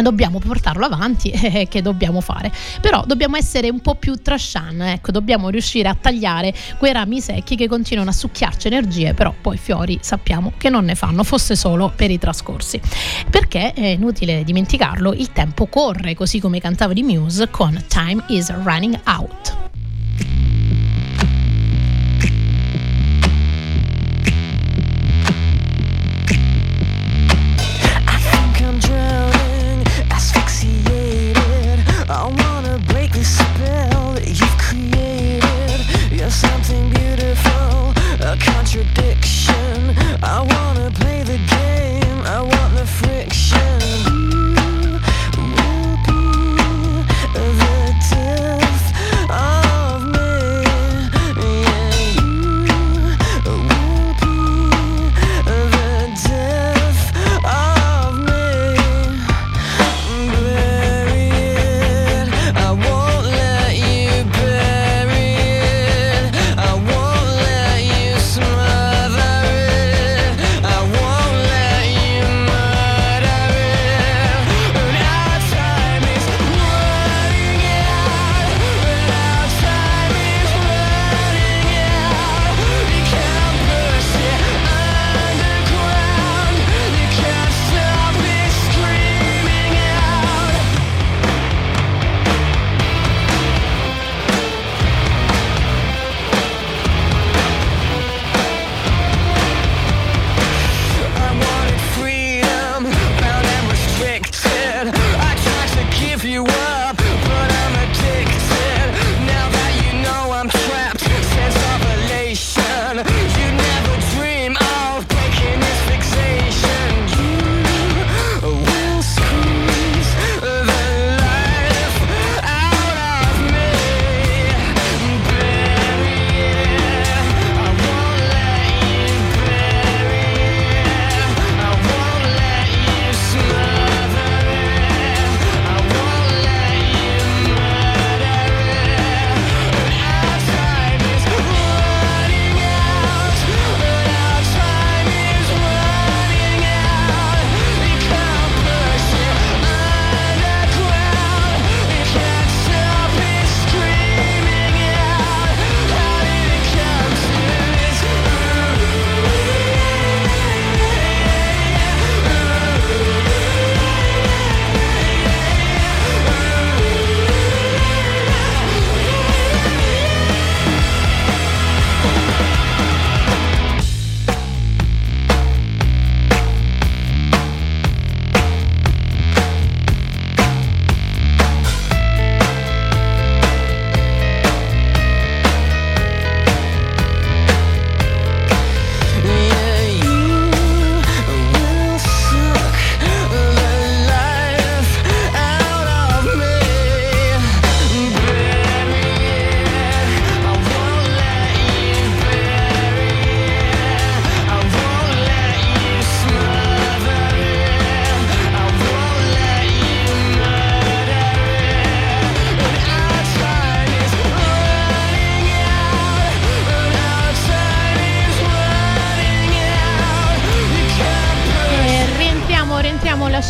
dobbiamo 0.00 0.38
portarlo 0.38 0.86
avanti 0.86 1.28
e 1.34 1.68
che 1.68 1.82
dobbiamo 1.82 2.20
fare. 2.20 2.50
Però 2.80 3.04
dobbiamo 3.06 3.36
essere 3.36 3.68
un 3.68 3.80
po' 3.80 3.96
più 3.96 4.14
trashan, 4.14 4.80
ecco, 4.82 5.10
dobbiamo 5.10 5.48
riuscire 5.48 5.88
a 5.88 5.94
tagliare 5.94 6.54
quei 6.78 6.92
rami 6.92 7.20
secchi 7.20 7.56
che 7.56 7.68
continuano 7.68 8.10
a 8.10 8.12
succhiarci 8.12 8.68
energie, 8.68 9.12
però 9.12 9.34
poi 9.38 9.58
fiori 9.58 9.98
sappiamo 10.00 10.52
che 10.56 10.70
non 10.70 10.84
ne 10.84 10.94
fanno, 10.94 11.24
fosse 11.24 11.56
solo 11.56 11.92
per 11.94 12.10
i 12.10 12.18
trascorsi. 12.18 12.80
Perché 13.28 13.72
è 13.72 13.86
inutile 13.86 14.44
dimenticarlo, 14.44 15.12
il 15.12 15.32
tempo 15.32 15.66
corre, 15.66 16.14
così 16.14 16.40
come 16.40 16.60
cantava 16.60 16.92
di 16.92 17.02
Muse 17.02 17.50
con 17.50 17.84
Time 17.88 18.24
is 18.28 18.52
running 18.62 18.98
out. 19.04 19.71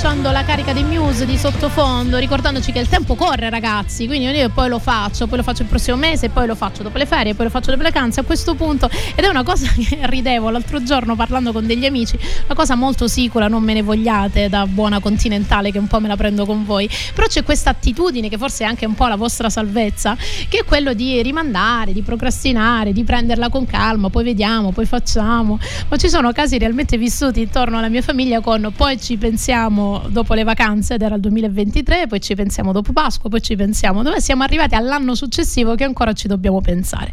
Lasciando 0.03 0.33
la 0.33 0.43
carica 0.43 0.73
dei 0.73 0.83
Muse 0.83 1.25
di 1.25 1.39
sottofondo, 1.39 2.19
ricordandoci 2.19 2.73
che 2.73 2.81
il 2.81 2.89
tempo 2.89 3.15
corre, 3.15 3.49
ragazzi. 3.51 4.09
Quindi 4.09 4.27
io 4.37 4.49
poi 4.49 4.69
lo 4.69 4.81
faccio, 4.81 5.29
poi 5.29 5.37
lo 5.37 5.45
faccio 5.45 5.63
il 5.63 5.69
prossimo 5.69 5.97
mese, 5.97 6.29
poi 6.29 6.49
lo 6.49 6.57
faccio 6.57 6.83
dopo 6.83 6.99
le 6.99 7.07
ferie, 7.07 7.37
poi 7.37 7.45
lo 7.45 7.53
faccio 7.53 7.71
dopo 7.71 7.85
le 7.85 7.91
vacanze. 7.91 8.19
A 8.19 8.25
questo 8.25 8.57
punto, 8.57 8.91
ed 9.15 9.23
è 9.23 9.29
una 9.29 9.45
cosa 9.45 9.69
che 9.79 10.01
ridevo 10.03 10.51
l'altro 10.51 10.83
giorno 10.83 11.15
parlando 11.15 11.53
con 11.53 11.69
degli 11.69 11.87
amici, 11.87 12.19
una 12.47 12.55
cosa 12.57 12.75
molto 12.75 13.07
sicura, 13.07 13.47
non 13.47 13.63
me 13.63 13.75
ne 13.75 13.83
vogliate 13.83 14.49
da 14.49 14.67
buona 14.67 14.99
continentale 14.99 15.71
che 15.71 15.79
un 15.79 15.87
po' 15.87 16.01
me 16.01 16.09
la 16.09 16.17
prendo 16.17 16.47
con 16.47 16.65
voi. 16.65 16.91
Però 17.15 17.29
c'è 17.29 17.45
questa 17.45 17.71
attitudine 17.71 18.29
che 18.29 18.39
forse 18.39 18.65
è 18.65 18.67
anche 18.67 18.85
un 18.87 18.95
po' 18.95 19.07
la 19.07 19.17
vostra 19.17 19.51
salvezza, 19.51 20.17
che 20.49 20.59
è 20.59 20.65
quello 20.65 20.95
di 20.95 21.23
rimandare, 21.23 21.93
di 21.93 22.03
procrastinare, 22.03 22.93
di 22.93 23.05
prenderla 23.05 23.51
con 23.51 23.67
calma, 23.67 24.11
poi 24.11 24.25
vediamo, 24.25 24.73
poi 24.73 24.85
facciamo. 24.85 25.61
Ma 25.89 25.97
ci 25.97 26.09
sono 26.09 26.33
casi 26.33 26.59
realmente 26.59 26.99
vissuti 26.99 27.41
intorno 27.41 27.79
alla 27.79 27.89
mia 27.89 28.03
famiglia 28.03 28.41
con 28.41 28.73
poi 28.75 29.01
ci 29.01 29.17
pensiamo 29.17 29.92
dopo 30.09 30.35
le 30.35 30.45
vacanze 30.45 30.95
ed 30.95 31.03
era 31.03 31.15
il 31.15 31.21
2023, 31.21 32.07
poi 32.07 32.21
ci 32.21 32.35
pensiamo 32.35 32.73
dopo 32.73 32.93
Pasqua, 32.93 33.29
poi 33.29 33.43
ci 33.43 33.57
pensiamo 33.57 34.03
dove 34.03 34.21
siamo 34.21 34.43
arrivati 34.43 34.75
all'anno 34.75 35.15
successivo 35.15 35.75
che 35.75 35.85
ancora 35.85 36.13
ci 36.13 36.29
dobbiamo 36.29 36.61
pensare. 36.61 37.13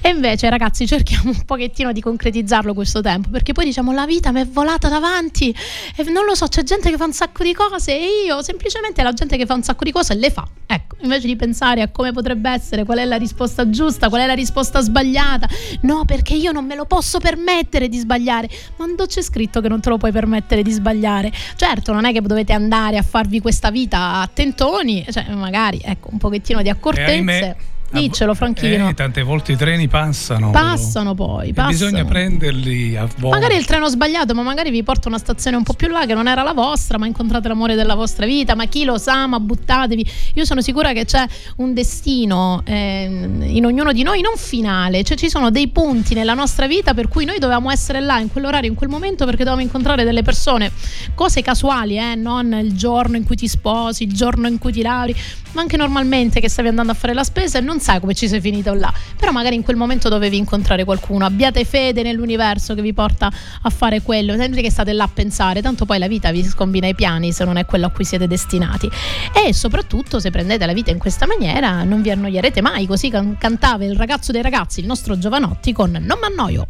E 0.00 0.08
invece 0.08 0.48
ragazzi 0.48 0.86
cerchiamo 0.86 1.30
un 1.30 1.44
pochettino 1.44 1.92
di 1.92 2.00
concretizzarlo 2.00 2.74
questo 2.74 3.00
tempo, 3.00 3.28
perché 3.30 3.52
poi 3.52 3.64
diciamo 3.64 3.92
la 3.92 4.06
vita 4.06 4.32
mi 4.32 4.40
è 4.40 4.46
volata 4.46 4.88
davanti 4.88 5.54
e 5.96 6.02
non 6.04 6.24
lo 6.24 6.34
so, 6.34 6.46
c'è 6.46 6.62
gente 6.62 6.90
che 6.90 6.96
fa 6.96 7.04
un 7.04 7.12
sacco 7.12 7.42
di 7.42 7.54
cose 7.54 7.92
e 7.92 8.24
io 8.26 8.42
semplicemente 8.42 9.02
la 9.02 9.12
gente 9.12 9.36
che 9.36 9.46
fa 9.46 9.54
un 9.54 9.62
sacco 9.62 9.84
di 9.84 9.92
cose 9.92 10.14
le 10.14 10.30
fa. 10.30 10.46
Ecco, 10.66 10.96
invece 11.00 11.26
di 11.26 11.34
pensare 11.34 11.82
a 11.82 11.88
come 11.88 12.12
potrebbe 12.12 12.48
essere, 12.50 12.84
qual 12.84 12.98
è 12.98 13.04
la 13.04 13.16
risposta 13.16 13.68
giusta, 13.70 14.08
qual 14.08 14.20
è 14.20 14.26
la 14.26 14.34
risposta 14.34 14.80
sbagliata. 14.80 15.48
No, 15.82 16.04
perché 16.04 16.34
io 16.34 16.52
non 16.52 16.64
me 16.64 16.76
lo 16.76 16.84
posso 16.84 17.18
permettere 17.18 17.88
di 17.88 17.98
sbagliare. 17.98 18.48
Ma 18.76 18.86
non 18.86 18.94
c'è 19.06 19.20
scritto 19.20 19.60
che 19.60 19.68
non 19.68 19.80
te 19.80 19.88
lo 19.88 19.96
puoi 19.96 20.12
permettere 20.12 20.62
di 20.62 20.70
sbagliare. 20.70 21.32
Certo, 21.56 21.92
non 21.92 22.04
è 22.04 22.12
che 22.12 22.19
dovete 22.28 22.52
andare 22.52 22.96
a 22.96 23.02
farvi 23.02 23.40
questa 23.40 23.70
vita 23.70 24.20
a 24.20 24.30
tentoni, 24.32 25.04
cioè 25.10 25.28
magari 25.34 25.80
ecco 25.82 26.08
un 26.12 26.18
pochettino 26.18 26.62
di 26.62 26.68
accortenze. 26.68 27.56
Diccelo, 27.90 28.34
Franchino. 28.34 28.88
Eh, 28.88 28.94
tante 28.94 29.22
volte 29.22 29.52
i 29.52 29.56
treni 29.56 29.88
passano. 29.88 30.50
Passano 30.50 31.14
poi. 31.14 31.52
Passano. 31.52 31.70
Bisogna 31.72 32.04
prenderli 32.04 32.96
a 32.96 33.08
volte. 33.16 33.38
Magari 33.38 33.56
il 33.56 33.64
treno 33.64 33.88
sbagliato, 33.88 34.32
ma 34.34 34.42
magari 34.42 34.70
vi 34.70 34.82
porta 34.82 35.08
una 35.08 35.18
stazione 35.18 35.56
un 35.56 35.64
po' 35.64 35.72
più 35.72 35.88
là 35.88 36.06
che 36.06 36.14
non 36.14 36.28
era 36.28 36.42
la 36.42 36.52
vostra, 36.52 36.98
ma 36.98 37.06
incontrate 37.06 37.48
l'amore 37.48 37.74
della 37.74 37.96
vostra 37.96 38.26
vita. 38.26 38.54
Ma 38.54 38.66
chi 38.66 38.84
lo 38.84 38.96
sa, 38.96 39.26
ma 39.26 39.40
buttatevi. 39.40 40.06
Io 40.34 40.44
sono 40.44 40.60
sicura 40.60 40.92
che 40.92 41.04
c'è 41.04 41.24
un 41.56 41.74
destino 41.74 42.62
eh, 42.64 43.28
in 43.42 43.64
ognuno 43.64 43.92
di 43.92 44.02
noi, 44.02 44.20
non 44.20 44.34
finale. 44.36 45.02
Cioè 45.02 45.16
ci 45.16 45.28
sono 45.28 45.50
dei 45.50 45.68
punti 45.68 46.14
nella 46.14 46.34
nostra 46.34 46.68
vita 46.68 46.94
per 46.94 47.08
cui 47.08 47.24
noi 47.24 47.38
dovevamo 47.38 47.70
essere 47.70 48.00
là 48.00 48.20
in 48.20 48.30
quell'orario, 48.30 48.70
in 48.70 48.76
quel 48.76 48.88
momento, 48.88 49.24
perché 49.24 49.42
dovevamo 49.42 49.62
incontrare 49.62 50.04
delle 50.04 50.22
persone. 50.22 50.70
Cose 51.14 51.42
casuali, 51.42 51.98
eh, 51.98 52.14
non 52.14 52.52
il 52.52 52.72
giorno 52.74 53.16
in 53.16 53.24
cui 53.24 53.36
ti 53.36 53.48
sposi, 53.48 54.04
il 54.04 54.12
giorno 54.12 54.46
in 54.46 54.58
cui 54.58 54.72
ti 54.72 54.82
lauri, 54.82 55.14
ma 55.52 55.60
anche 55.60 55.76
normalmente 55.76 56.40
che 56.40 56.48
stavi 56.48 56.68
andando 56.68 56.92
a 56.92 56.94
fare 56.94 57.14
la 57.14 57.24
spesa 57.24 57.58
e 57.58 57.60
non 57.60 57.80
sai 57.80 58.00
come 58.00 58.14
ci 58.14 58.28
sei 58.28 58.40
finito 58.40 58.72
là, 58.74 58.92
però 59.16 59.32
magari 59.32 59.54
in 59.54 59.62
quel 59.62 59.76
momento 59.76 60.08
dovevi 60.08 60.36
incontrare 60.36 60.84
qualcuno, 60.84 61.24
abbiate 61.24 61.64
fede 61.64 62.02
nell'universo 62.02 62.74
che 62.74 62.82
vi 62.82 62.92
porta 62.92 63.30
a 63.62 63.70
fare 63.70 64.02
quello, 64.02 64.36
sempre 64.36 64.62
che 64.62 64.70
state 64.70 64.92
là 64.92 65.04
a 65.04 65.10
pensare, 65.12 65.62
tanto 65.62 65.84
poi 65.84 65.98
la 65.98 66.08
vita 66.08 66.30
vi 66.30 66.42
scombina 66.44 66.86
i 66.86 66.94
piani 66.94 67.32
se 67.32 67.44
non 67.44 67.56
è 67.56 67.64
quello 67.66 67.86
a 67.86 67.90
cui 67.90 68.04
siete 68.04 68.26
destinati. 68.26 68.88
E 69.32 69.52
soprattutto 69.52 70.20
se 70.20 70.30
prendete 70.30 70.66
la 70.66 70.72
vita 70.72 70.90
in 70.90 70.98
questa 70.98 71.26
maniera 71.26 71.82
non 71.84 72.02
vi 72.02 72.10
annoierete 72.10 72.60
mai, 72.60 72.86
così 72.86 73.10
can- 73.10 73.36
cantava 73.38 73.84
il 73.84 73.96
ragazzo 73.96 74.32
dei 74.32 74.42
ragazzi, 74.42 74.80
il 74.80 74.86
nostro 74.86 75.18
Giovanotti 75.18 75.72
con 75.72 75.90
Non 75.90 76.18
m'annoio. 76.20 76.66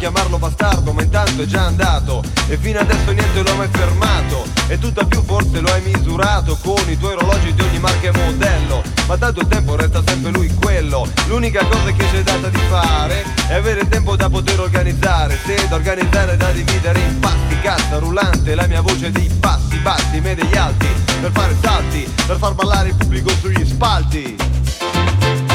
Chiamarlo 0.00 0.38
bastardo 0.38 0.92
ma 0.92 1.02
intanto 1.02 1.42
è 1.42 1.44
già 1.44 1.66
andato. 1.66 2.24
E 2.48 2.56
fino 2.56 2.80
adesso 2.80 3.12
niente 3.12 3.42
lo 3.42 3.50
ha 3.52 3.54
mai 3.54 3.68
fermato. 3.70 4.46
E 4.66 4.78
tutta 4.78 5.04
più 5.04 5.22
forse 5.22 5.60
lo 5.60 5.70
hai 5.72 5.82
misurato 5.82 6.56
Con 6.62 6.88
i 6.88 6.96
tuoi 6.96 7.12
orologi 7.14 7.52
di 7.52 7.60
ogni 7.60 7.78
marca 7.78 8.08
e 8.08 8.12
modello. 8.16 8.82
Ma 9.06 9.16
tanto 9.18 9.40
il 9.40 9.48
tempo 9.48 9.76
resta 9.76 10.02
sempre 10.04 10.30
lui 10.32 10.52
quello. 10.54 11.06
L'unica 11.26 11.64
cosa 11.66 11.92
che 11.92 12.04
c'è 12.10 12.22
data 12.22 12.48
di 12.48 12.60
fare 12.68 13.24
È 13.46 13.54
avere 13.54 13.86
tempo 13.88 14.16
da 14.16 14.30
poter 14.30 14.58
organizzare. 14.58 15.38
Se 15.44 15.68
da 15.68 15.74
organizzare 15.74 16.36
da 16.36 16.50
dividere 16.50 16.98
in 17.00 17.18
pasti 17.20 17.60
Cassa 17.60 17.98
rullante 17.98 18.54
la 18.54 18.66
mia 18.66 18.80
voce 18.80 19.10
di 19.10 19.30
passi 19.38 19.76
bassi 19.78 20.18
Me 20.20 20.34
degli 20.34 20.56
alti 20.56 20.86
Per 21.20 21.30
fare 21.30 21.54
salti 21.60 22.10
Per 22.26 22.38
far 22.38 22.54
ballare 22.54 22.88
il 22.88 22.94
pubblico 22.94 23.28
sugli 23.38 23.66
spalti 23.66 24.34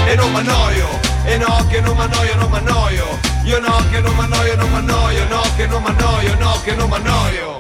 E 0.08 0.16
non 0.16 0.32
m'annoio 0.32 1.14
e 1.28 1.38
no 1.38 1.66
che 1.68 1.82
non 1.82 1.97
m'annoio, 1.97 2.36
non 2.36 2.51
m'annoio 2.51 3.20
Io 3.45 3.60
no 3.60 3.84
che 3.89 3.99
non 3.99 4.16
m'annoio, 4.16 4.56
non 4.56 4.70
m'annoio 4.70 5.28
No 5.28 5.41
che 5.56 5.66
non 5.66 5.82
m'annoio, 5.82 6.36
no 6.38 6.62
che 6.64 6.76
non 6.76 6.88
m'annoio 6.89 7.58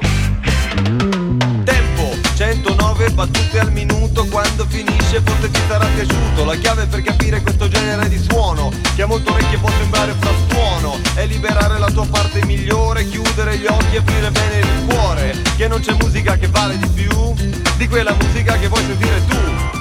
Tempo 1.63 2.15
109 2.35 3.09
battute 3.11 3.59
al 3.59 3.71
minuto. 3.71 4.25
Quando 4.25 4.65
finisce 4.67 5.21
forse 5.23 5.49
ti 5.49 5.59
sarà 5.67 5.85
piaciuto. 5.85 6.45
La 6.45 6.55
chiave 6.55 6.85
per 6.85 7.01
capire 7.01 7.41
questo 7.41 7.67
genere 7.67 8.07
di 8.07 8.19
suono 8.19 8.71
Che 8.95 9.01
a 9.01 9.07
molto 9.07 9.31
orecchie 9.31 9.57
può 9.57 9.69
sembrare 9.69 10.13
frastuono 10.19 10.99
È 11.15 11.25
liberare 11.25 11.79
la 11.79 11.89
tua 11.89 12.05
parte 12.05 12.45
migliore 12.45 13.07
Chiudere 13.07 13.57
gli 13.57 13.65
occhi 13.65 13.95
e 13.95 13.97
aprire 13.97 14.29
bene 14.31 14.59
il 14.59 14.85
cuore. 14.85 15.35
Che 15.55 15.67
non 15.67 15.79
c'è 15.79 15.93
musica 15.93 16.37
che 16.37 16.47
vale 16.47 16.77
di 16.77 16.87
più 16.89 17.33
Di 17.77 17.87
quella 17.87 18.13
musica 18.13 18.57
che 18.59 18.67
vuoi 18.67 18.83
sentire 18.83 19.25
tu. 19.25 19.37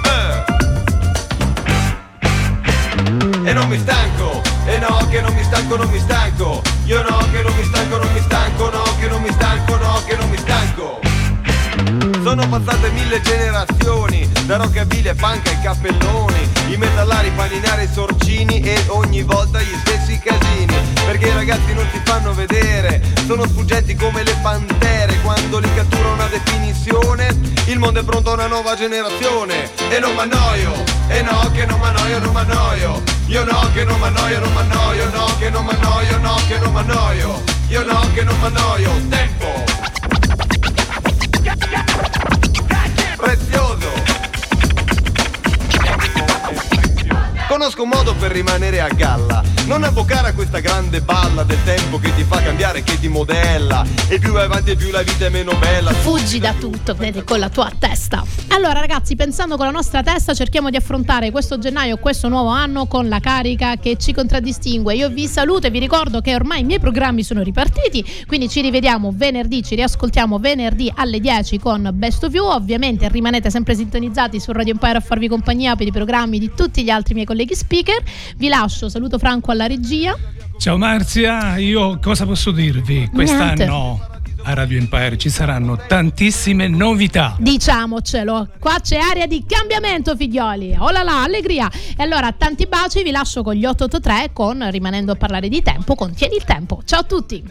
Eh. 0.07 0.54
E 3.47 3.53
non 3.53 3.69
mi 3.69 3.79
stanco, 3.79 4.41
e 4.65 4.79
no 4.79 5.07
che 5.11 5.21
non 5.21 5.35
mi 5.35 5.43
stanco, 5.45 5.77
non 5.77 5.91
mi 5.91 5.99
stanco. 5.99 6.63
Io 6.87 7.03
no 7.03 7.19
che 7.31 7.43
non 7.43 7.55
mi 7.55 7.65
stanco, 7.65 7.99
non 7.99 8.13
mi 8.13 8.21
stanco, 8.21 8.71
no 8.71 8.83
che 8.99 9.07
non 9.07 9.21
mi 9.21 9.31
stanco, 9.33 9.77
no 9.77 10.03
che 10.07 10.17
non 10.17 10.31
mi 10.31 10.34
stanco 10.34 10.34
sono 12.35 12.49
passate 12.49 12.91
mille 12.91 13.21
generazioni, 13.21 14.29
da 14.47 14.57
rockabilly 14.57 15.15
punk 15.15 15.47
ai 15.47 15.61
cappelloni, 15.61 16.51
i 16.71 16.77
metallari, 16.77 17.31
paninari, 17.31 17.89
sorcini 17.93 18.61
e 18.61 18.83
ogni 18.89 19.23
volta 19.23 19.63
gli 19.63 19.73
stessi 19.85 20.19
casini. 20.19 20.75
Perché 21.07 21.29
i 21.29 21.33
ragazzi 21.33 21.73
non 21.75 21.87
si 21.93 22.01
fanno 22.03 22.35
vedere, 22.35 23.01
sono 23.27 23.47
sfuggenti 23.47 23.95
come 23.95 24.25
le 24.25 24.37
pantere, 24.43 25.17
quando 25.21 25.61
li 25.61 25.73
cattura 25.77 26.09
una 26.09 26.27
definizione, 26.27 27.29
il 27.67 27.79
mondo 27.79 28.01
è 28.01 28.05
pronto 28.05 28.31
a 28.31 28.35
una 28.35 28.49
nuova 28.49 28.75
generazione. 28.75 29.71
E 29.89 30.01
non 30.01 30.17
m'annoio, 30.17 30.73
e 31.07 31.23
no 31.23 31.53
che 31.53 31.67
non 31.67 31.79
m'annoio, 31.79 32.19
non 32.19 32.33
m'annoio. 32.33 33.03
Io 33.27 33.45
no 33.45 33.71
che 33.73 33.85
non 33.85 33.99
m'annoio, 34.01 34.41
non 34.41 34.53
m'annoio, 34.53 35.11
no 35.11 35.37
che 35.39 35.51
non 35.51 35.65
m'annoio, 35.65 36.19
no 36.19 36.35
che 36.49 36.59
non 36.59 36.73
m'annoio. 36.73 37.43
Io 37.69 37.85
no 37.85 38.11
che 38.13 38.25
non 38.25 38.37
m'annoio, 38.41 38.91
tempo. 39.09 39.74
Conosco 47.55 47.85
un 47.85 47.91
modo 47.91 48.17
per 48.17 48.33
rimanere 48.33 48.81
a 48.81 48.89
galla 48.89 49.54
Non 49.67 49.83
avvocare 49.83 50.29
a 50.29 50.35
questa 50.35 50.61
grande 50.61 51.01
balla 51.01 51.43
del 51.43 51.57
tempo 51.65 51.99
che 51.99 52.15
ti 52.15 52.23
fa 52.23 52.43
cambiare, 52.43 52.83
che 52.83 53.01
ti 53.01 53.09
modella. 53.09 53.83
E 54.09 54.19
più 54.19 54.33
vai 54.33 54.45
avanti 54.45 54.73
e 54.73 54.77
più 54.77 54.91
la 54.91 55.01
vita 55.01 55.25
è 55.25 55.31
meno 55.31 55.55
bella. 55.55 55.91
Fuggi 55.91 56.39
da 56.39 56.53
tutto, 56.53 56.93
vedi, 56.93 57.25
con 57.25 57.39
la 57.39 57.49
tua 57.49 57.73
testa. 57.79 58.23
Allora 58.49 58.81
ragazzi, 58.81 59.17
pensando 59.17 59.57
con 59.57 59.65
la 59.65 59.73
nostra 59.73 60.03
testa 60.03 60.35
cerchiamo 60.35 60.69
di 60.69 60.77
affrontare 60.77 61.31
questo 61.31 61.59
gennaio, 61.59 61.97
questo 61.97 62.29
nuovo 62.29 62.51
anno 62.51 62.87
Con 62.87 63.09
la 63.09 63.21
carica 63.21 63.77
che 63.77 63.97
ci 63.97 64.13
contraddistingue. 64.13 64.95
Io 64.97 65.09
vi 65.09 65.27
saluto 65.27 65.67
e 65.67 65.71
vi 65.71 65.79
ricordo 65.79 66.21
che 66.21 66.35
ormai 66.35 66.61
i 66.61 66.65
miei 66.65 66.79
programmi 66.79 67.23
sono 67.23 67.43
ripartiti 67.43 68.05
Quindi 68.27 68.51
ci 68.51 68.61
rivediamo 68.61 69.13
venerdì, 69.15 69.63
ci 69.63 69.77
riascoltiamo 69.77 70.39
venerdì 70.39 70.93
alle 70.95 71.21
10 71.21 71.59
con 71.59 71.91
Best 71.95 72.23
of 72.23 72.35
You. 72.35 72.45
Ovviamente 72.49 73.09
rimanete 73.09 73.49
sempre 73.49 73.75
sintonizzati 73.75 74.39
su 74.39 74.53
Radio 74.53 74.75
Empire 74.75 74.99
a 74.99 75.01
farvi 75.01 75.27
compagnia 75.27 75.75
per 75.75 75.87
i 75.87 75.93
programmi 75.93 76.39
di 76.39 76.53
tutti 76.55 76.85
gli 76.85 76.91
altri 76.91 77.15
miei 77.15 77.25
colleghi 77.25 77.55
speaker. 77.55 78.03
Vi 78.37 78.49
lascio, 78.49 78.91
saluto 78.91 79.19
Franco 79.19 79.53
alla 79.55 79.67
regia. 79.67 80.17
Ciao 80.59 80.77
Marzia, 80.77 81.57
io 81.57 81.99
cosa 81.99 82.27
posso 82.27 82.51
dirvi? 82.51 83.09
Quest'anno 83.13 83.55
Niente 83.55 84.13
a 84.47 84.53
Radio 84.53 84.79
Empire 84.79 85.17
ci 85.17 85.31
saranno 85.31 85.79
tantissime 85.87 86.69
novità. 86.69 87.35
Diciamocelo, 87.39 88.49
qua 88.59 88.79
c'è 88.81 88.99
aria 88.99 89.27
di 89.27 89.45
cambiamento, 89.47 90.15
figlioli. 90.15 90.77
Oh 90.79 90.91
là 90.91 91.03
là, 91.03 91.23
allegria. 91.23 91.71
E 91.97 92.03
allora, 92.03 92.31
tanti 92.33 92.67
baci, 92.67 93.03
vi 93.03 93.11
lascio 93.11 93.43
con 93.43 93.55
gli 93.55 93.65
883 93.65 94.31
con 94.33 94.69
rimanendo 94.71 95.13
a 95.13 95.17
parlare 95.17 95.49
di 95.49 95.63
tempo, 95.63 95.95
contieni 95.95 96.37
il 96.37 96.45
tempo. 96.45 96.83
Ciao 96.85 97.01
a 97.01 97.05
tutti. 97.05 97.43